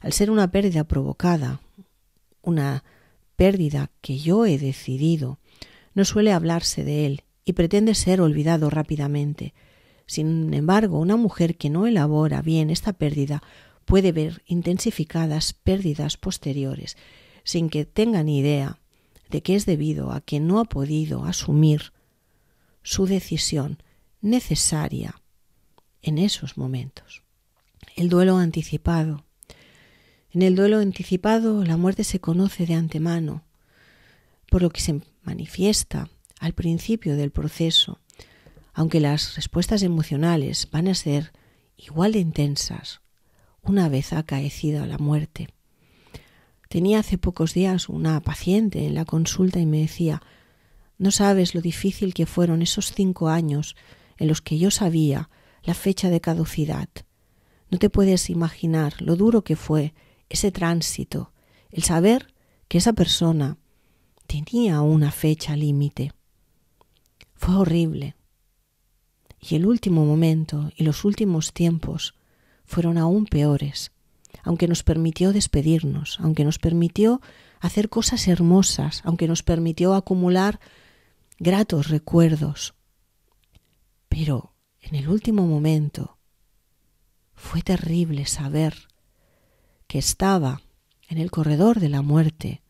Al 0.00 0.12
ser 0.12 0.30
una 0.30 0.50
pérdida 0.50 0.84
provocada, 0.84 1.60
una 2.42 2.84
pérdida 3.36 3.90
que 4.00 4.18
yo 4.18 4.44
he 4.44 4.58
decidido, 4.58 5.38
no 5.94 6.04
suele 6.04 6.32
hablarse 6.32 6.84
de 6.84 7.06
él 7.06 7.22
y 7.44 7.54
pretende 7.54 7.94
ser 7.94 8.20
olvidado 8.20 8.70
rápidamente. 8.70 9.54
Sin 10.06 10.52
embargo, 10.52 10.98
una 10.98 11.16
mujer 11.16 11.56
que 11.56 11.70
no 11.70 11.86
elabora 11.86 12.42
bien 12.42 12.70
esta 12.70 12.92
pérdida 12.92 13.42
puede 13.84 14.12
ver 14.12 14.42
intensificadas 14.46 15.52
pérdidas 15.52 16.16
posteriores 16.16 16.96
sin 17.44 17.68
que 17.70 17.84
tenga 17.84 18.22
ni 18.22 18.38
idea 18.38 18.78
de 19.32 19.42
que 19.42 19.56
es 19.56 19.66
debido 19.66 20.12
a 20.12 20.20
que 20.20 20.38
no 20.38 20.60
ha 20.60 20.64
podido 20.66 21.24
asumir 21.24 21.92
su 22.82 23.06
decisión 23.06 23.82
necesaria 24.20 25.20
en 26.02 26.18
esos 26.18 26.58
momentos. 26.58 27.22
El 27.96 28.08
duelo 28.08 28.36
anticipado. 28.36 29.24
En 30.30 30.42
el 30.42 30.54
duelo 30.54 30.78
anticipado 30.78 31.64
la 31.64 31.76
muerte 31.76 32.04
se 32.04 32.20
conoce 32.20 32.66
de 32.66 32.74
antemano, 32.74 33.42
por 34.50 34.62
lo 34.62 34.70
que 34.70 34.80
se 34.80 35.00
manifiesta 35.22 36.10
al 36.38 36.52
principio 36.52 37.16
del 37.16 37.30
proceso, 37.30 38.00
aunque 38.74 39.00
las 39.00 39.36
respuestas 39.36 39.82
emocionales 39.82 40.68
van 40.70 40.88
a 40.88 40.94
ser 40.94 41.32
igual 41.76 42.12
de 42.12 42.20
intensas 42.20 43.00
una 43.62 43.88
vez 43.88 44.12
acaecida 44.12 44.86
la 44.86 44.98
muerte. 44.98 45.48
Tenía 46.72 47.00
hace 47.00 47.18
pocos 47.18 47.52
días 47.52 47.90
una 47.90 48.18
paciente 48.22 48.86
en 48.86 48.94
la 48.94 49.04
consulta 49.04 49.60
y 49.60 49.66
me 49.66 49.80
decía 49.80 50.22
No 50.96 51.10
sabes 51.10 51.54
lo 51.54 51.60
difícil 51.60 52.14
que 52.14 52.24
fueron 52.24 52.62
esos 52.62 52.94
cinco 52.94 53.28
años 53.28 53.76
en 54.16 54.28
los 54.28 54.40
que 54.40 54.56
yo 54.56 54.70
sabía 54.70 55.28
la 55.64 55.74
fecha 55.74 56.08
de 56.08 56.22
caducidad. 56.22 56.88
No 57.70 57.78
te 57.78 57.90
puedes 57.90 58.30
imaginar 58.30 58.94
lo 59.02 59.16
duro 59.16 59.44
que 59.44 59.54
fue 59.54 59.92
ese 60.30 60.50
tránsito, 60.50 61.34
el 61.70 61.82
saber 61.82 62.32
que 62.68 62.78
esa 62.78 62.94
persona 62.94 63.58
tenía 64.26 64.80
una 64.80 65.10
fecha 65.10 65.54
límite. 65.56 66.14
Fue 67.34 67.54
horrible. 67.54 68.16
Y 69.40 69.56
el 69.56 69.66
último 69.66 70.06
momento 70.06 70.70
y 70.74 70.84
los 70.84 71.04
últimos 71.04 71.52
tiempos 71.52 72.14
fueron 72.64 72.96
aún 72.96 73.26
peores, 73.26 73.92
aunque 74.42 74.68
nos 74.68 74.82
permitió 74.82 75.32
despedirnos, 75.32 76.18
aunque 76.20 76.44
nos 76.44 76.58
permitió 76.58 77.20
hacer 77.60 77.88
cosas 77.88 78.26
hermosas, 78.28 79.02
aunque 79.04 79.28
nos 79.28 79.42
permitió 79.42 79.94
acumular 79.94 80.60
gratos 81.38 81.88
recuerdos. 81.88 82.74
Pero 84.08 84.54
en 84.80 84.94
el 84.94 85.08
último 85.08 85.46
momento 85.46 86.18
fue 87.34 87.62
terrible 87.62 88.26
saber 88.26 88.88
que 89.86 89.98
estaba 89.98 90.62
en 91.08 91.18
el 91.18 91.30
corredor 91.30 91.80
de 91.80 91.88
la 91.88 92.02
muerte 92.02 92.62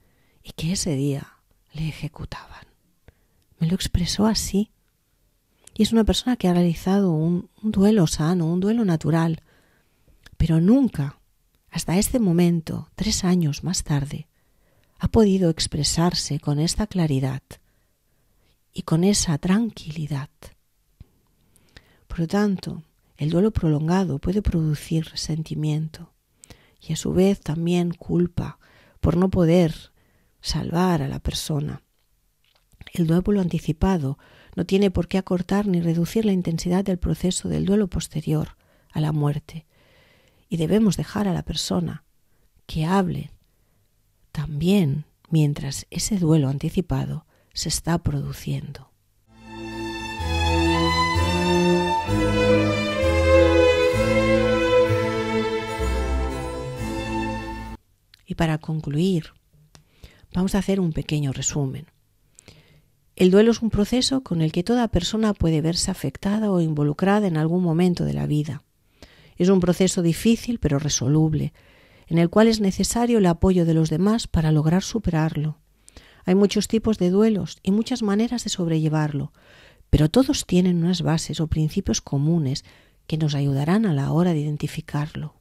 y 0.42 0.52
que 0.52 0.72
ese 0.72 0.96
día 0.96 1.38
le 1.72 1.88
ejecutaban. 1.88 2.66
Me 3.58 3.68
lo 3.68 3.74
expresó 3.74 4.26
así. 4.26 4.72
Y 5.74 5.84
es 5.84 5.92
una 5.92 6.04
persona 6.04 6.36
que 6.36 6.48
ha 6.48 6.52
realizado 6.52 7.12
un, 7.12 7.48
un 7.62 7.70
duelo 7.70 8.06
sano, 8.06 8.46
un 8.46 8.60
duelo 8.60 8.84
natural, 8.84 9.42
pero 10.36 10.60
nunca, 10.60 11.18
hasta 11.72 11.98
este 11.98 12.20
momento, 12.20 12.90
tres 12.94 13.24
años 13.24 13.64
más 13.64 13.82
tarde, 13.82 14.28
ha 14.98 15.08
podido 15.08 15.50
expresarse 15.50 16.38
con 16.38 16.60
esta 16.60 16.86
claridad 16.86 17.42
y 18.72 18.82
con 18.82 19.02
esa 19.04 19.38
tranquilidad. 19.38 20.28
Por 22.06 22.20
lo 22.20 22.28
tanto, 22.28 22.82
el 23.16 23.30
duelo 23.30 23.52
prolongado 23.52 24.18
puede 24.18 24.42
producir 24.42 25.06
resentimiento 25.06 26.12
y 26.78 26.92
a 26.92 26.96
su 26.96 27.14
vez 27.14 27.40
también 27.40 27.92
culpa 27.92 28.58
por 29.00 29.16
no 29.16 29.30
poder 29.30 29.92
salvar 30.42 31.00
a 31.00 31.08
la 31.08 31.20
persona. 31.20 31.82
El 32.92 33.06
duelo 33.06 33.40
anticipado 33.40 34.18
no 34.56 34.66
tiene 34.66 34.90
por 34.90 35.08
qué 35.08 35.16
acortar 35.16 35.66
ni 35.66 35.80
reducir 35.80 36.26
la 36.26 36.32
intensidad 36.32 36.84
del 36.84 36.98
proceso 36.98 37.48
del 37.48 37.64
duelo 37.64 37.88
posterior 37.88 38.58
a 38.90 39.00
la 39.00 39.12
muerte, 39.12 39.64
y 40.52 40.58
debemos 40.58 40.98
dejar 40.98 41.28
a 41.28 41.32
la 41.32 41.44
persona 41.44 42.04
que 42.66 42.84
hable 42.84 43.30
también 44.32 45.06
mientras 45.30 45.86
ese 45.88 46.18
duelo 46.18 46.50
anticipado 46.50 47.24
se 47.54 47.70
está 47.70 47.96
produciendo. 47.96 48.90
Y 58.26 58.34
para 58.34 58.58
concluir, 58.58 59.32
vamos 60.34 60.54
a 60.54 60.58
hacer 60.58 60.80
un 60.80 60.92
pequeño 60.92 61.32
resumen. 61.32 61.86
El 63.16 63.30
duelo 63.30 63.52
es 63.52 63.62
un 63.62 63.70
proceso 63.70 64.22
con 64.22 64.42
el 64.42 64.52
que 64.52 64.62
toda 64.62 64.88
persona 64.88 65.32
puede 65.32 65.62
verse 65.62 65.90
afectada 65.90 66.52
o 66.52 66.60
involucrada 66.60 67.26
en 67.26 67.38
algún 67.38 67.62
momento 67.62 68.04
de 68.04 68.12
la 68.12 68.26
vida. 68.26 68.62
Es 69.36 69.48
un 69.48 69.60
proceso 69.60 70.02
difícil 70.02 70.58
pero 70.58 70.78
resoluble, 70.78 71.52
en 72.06 72.18
el 72.18 72.28
cual 72.28 72.48
es 72.48 72.60
necesario 72.60 73.18
el 73.18 73.26
apoyo 73.26 73.64
de 73.64 73.74
los 73.74 73.90
demás 73.90 74.26
para 74.26 74.52
lograr 74.52 74.82
superarlo. 74.82 75.58
Hay 76.24 76.34
muchos 76.34 76.68
tipos 76.68 76.98
de 76.98 77.10
duelos 77.10 77.58
y 77.62 77.72
muchas 77.72 78.02
maneras 78.02 78.44
de 78.44 78.50
sobrellevarlo, 78.50 79.32
pero 79.90 80.08
todos 80.08 80.46
tienen 80.46 80.82
unas 80.82 81.02
bases 81.02 81.40
o 81.40 81.48
principios 81.48 82.00
comunes 82.00 82.64
que 83.06 83.18
nos 83.18 83.34
ayudarán 83.34 83.86
a 83.86 83.92
la 83.92 84.12
hora 84.12 84.32
de 84.32 84.40
identificarlo. 84.40 85.34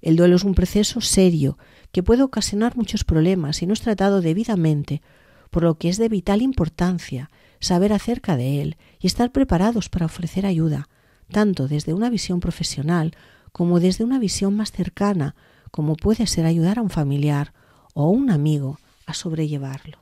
El 0.00 0.16
duelo 0.16 0.36
es 0.36 0.44
un 0.44 0.54
proceso 0.54 1.00
serio 1.00 1.58
que 1.90 2.02
puede 2.02 2.22
ocasionar 2.22 2.76
muchos 2.76 3.04
problemas 3.04 3.56
si 3.56 3.66
no 3.66 3.72
es 3.72 3.80
tratado 3.80 4.20
debidamente, 4.20 5.02
por 5.50 5.62
lo 5.62 5.78
que 5.78 5.88
es 5.88 5.98
de 5.98 6.08
vital 6.08 6.42
importancia 6.42 7.30
saber 7.60 7.92
acerca 7.92 8.36
de 8.36 8.62
él 8.62 8.76
y 9.00 9.06
estar 9.06 9.32
preparados 9.32 9.88
para 9.88 10.06
ofrecer 10.06 10.46
ayuda, 10.46 10.88
tanto 11.30 11.68
desde 11.68 11.94
una 11.94 12.10
visión 12.10 12.40
profesional 12.40 13.16
como 13.52 13.80
desde 13.80 14.04
una 14.04 14.18
visión 14.18 14.56
más 14.56 14.72
cercana, 14.72 15.34
como 15.70 15.96
puede 15.96 16.26
ser 16.26 16.46
ayudar 16.46 16.78
a 16.78 16.82
un 16.82 16.90
familiar 16.90 17.54
o 17.94 18.08
un 18.08 18.30
amigo 18.30 18.78
a 19.06 19.14
sobrellevarlo. 19.14 19.98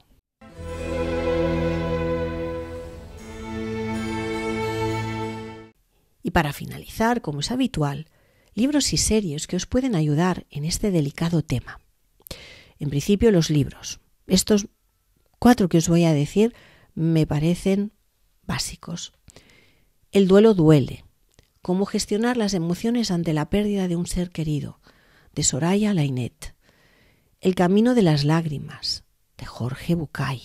Y 6.22 6.32
para 6.32 6.52
finalizar, 6.52 7.22
como 7.22 7.40
es 7.40 7.52
habitual, 7.52 8.08
libros 8.54 8.92
y 8.92 8.96
series 8.96 9.46
que 9.46 9.54
os 9.54 9.66
pueden 9.66 9.94
ayudar 9.94 10.44
en 10.50 10.64
este 10.64 10.90
delicado 10.90 11.42
tema. 11.42 11.80
En 12.78 12.90
principio, 12.90 13.30
los 13.30 13.48
libros. 13.48 14.00
Estos 14.26 14.66
cuatro 15.38 15.68
que 15.68 15.78
os 15.78 15.88
voy 15.88 16.04
a 16.04 16.12
decir 16.12 16.54
me 16.94 17.26
parecen 17.26 17.92
básicos. 18.42 19.12
El 20.10 20.26
duelo 20.26 20.54
duele, 20.54 21.05
Cómo 21.66 21.84
gestionar 21.84 22.36
las 22.36 22.54
emociones 22.54 23.10
ante 23.10 23.32
la 23.32 23.50
pérdida 23.50 23.88
de 23.88 23.96
un 23.96 24.06
ser 24.06 24.30
querido, 24.30 24.78
de 25.34 25.42
Soraya 25.42 25.92
Lainet. 25.94 26.54
El 27.40 27.56
camino 27.56 27.96
de 27.96 28.02
las 28.02 28.22
lágrimas, 28.22 29.02
de 29.36 29.46
Jorge 29.46 29.96
Bucay. 29.96 30.42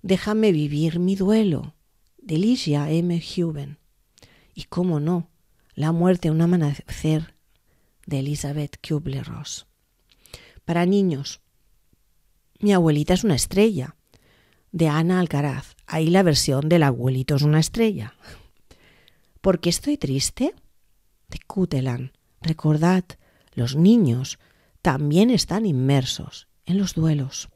Déjame 0.00 0.52
vivir 0.52 1.00
mi 1.00 1.16
duelo, 1.16 1.74
de 2.18 2.38
Ligia 2.38 2.88
M. 2.88 3.20
Huben. 3.36 3.78
Y 4.54 4.66
cómo 4.66 5.00
no, 5.00 5.28
La 5.74 5.90
muerte 5.90 6.28
en 6.28 6.34
un 6.34 6.42
amanecer, 6.42 7.34
de 8.06 8.20
Elizabeth 8.20 8.76
Kubler-Ross. 8.80 9.66
Para 10.64 10.86
niños, 10.86 11.40
Mi 12.60 12.72
abuelita 12.72 13.14
es 13.14 13.24
una 13.24 13.34
estrella, 13.34 13.96
de 14.70 14.86
Ana 14.86 15.18
Alcaraz. 15.18 15.74
Ahí 15.88 16.10
la 16.10 16.22
versión 16.22 16.68
del 16.68 16.84
abuelito 16.84 17.34
es 17.34 17.42
una 17.42 17.58
estrella. 17.58 18.14
¿Por 19.40 19.60
qué 19.60 19.70
estoy 19.70 19.96
triste? 19.96 20.54
De 21.28 21.38
Kutelan. 21.46 22.12
Recordad, 22.42 23.04
los 23.54 23.76
niños 23.76 24.38
también 24.82 25.30
están 25.30 25.66
inmersos 25.66 26.48
en 26.66 26.78
los 26.78 26.94
duelos. 26.94 27.48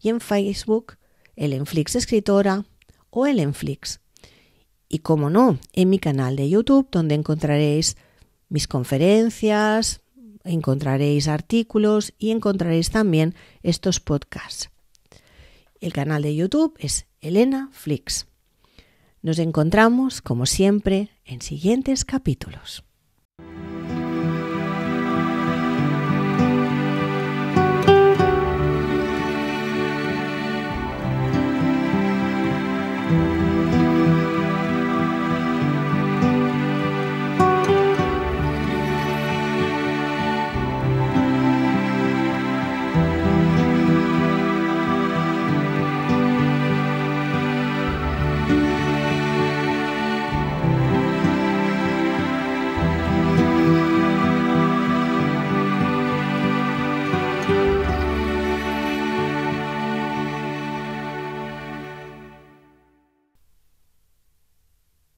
y 0.01 0.11
en 0.11 0.21
Facebook, 0.21 0.99
Elenflix 1.37 1.97
Escritora 1.97 2.65
o 3.11 3.27
Elenflix. 3.27 4.01
Y 4.89 5.01
como 5.01 5.31
no, 5.31 5.59
en 5.73 5.91
mi 5.91 5.99
canal 5.99 6.37
de 6.37 6.49
YouTube, 6.49 6.89
donde 6.91 7.15
encontraréis 7.15 7.97
mis 8.49 8.69
conferencias, 8.69 10.01
encontraréis 10.45 11.29
artículos 11.29 12.13
y 12.19 12.31
encontraréis 12.31 12.91
también 12.91 13.35
estos 13.63 14.01
podcasts. 14.01 14.71
El 15.81 15.93
canal 15.93 16.23
de 16.23 16.35
YouTube 16.35 16.75
es 16.79 17.07
Elena 17.21 17.69
Flix. 17.73 18.27
Nos 19.23 19.39
encontramos, 19.39 20.21
como 20.21 20.47
siempre, 20.47 21.11
en 21.25 21.41
siguientes 21.41 22.05
capítulos. 22.05 22.85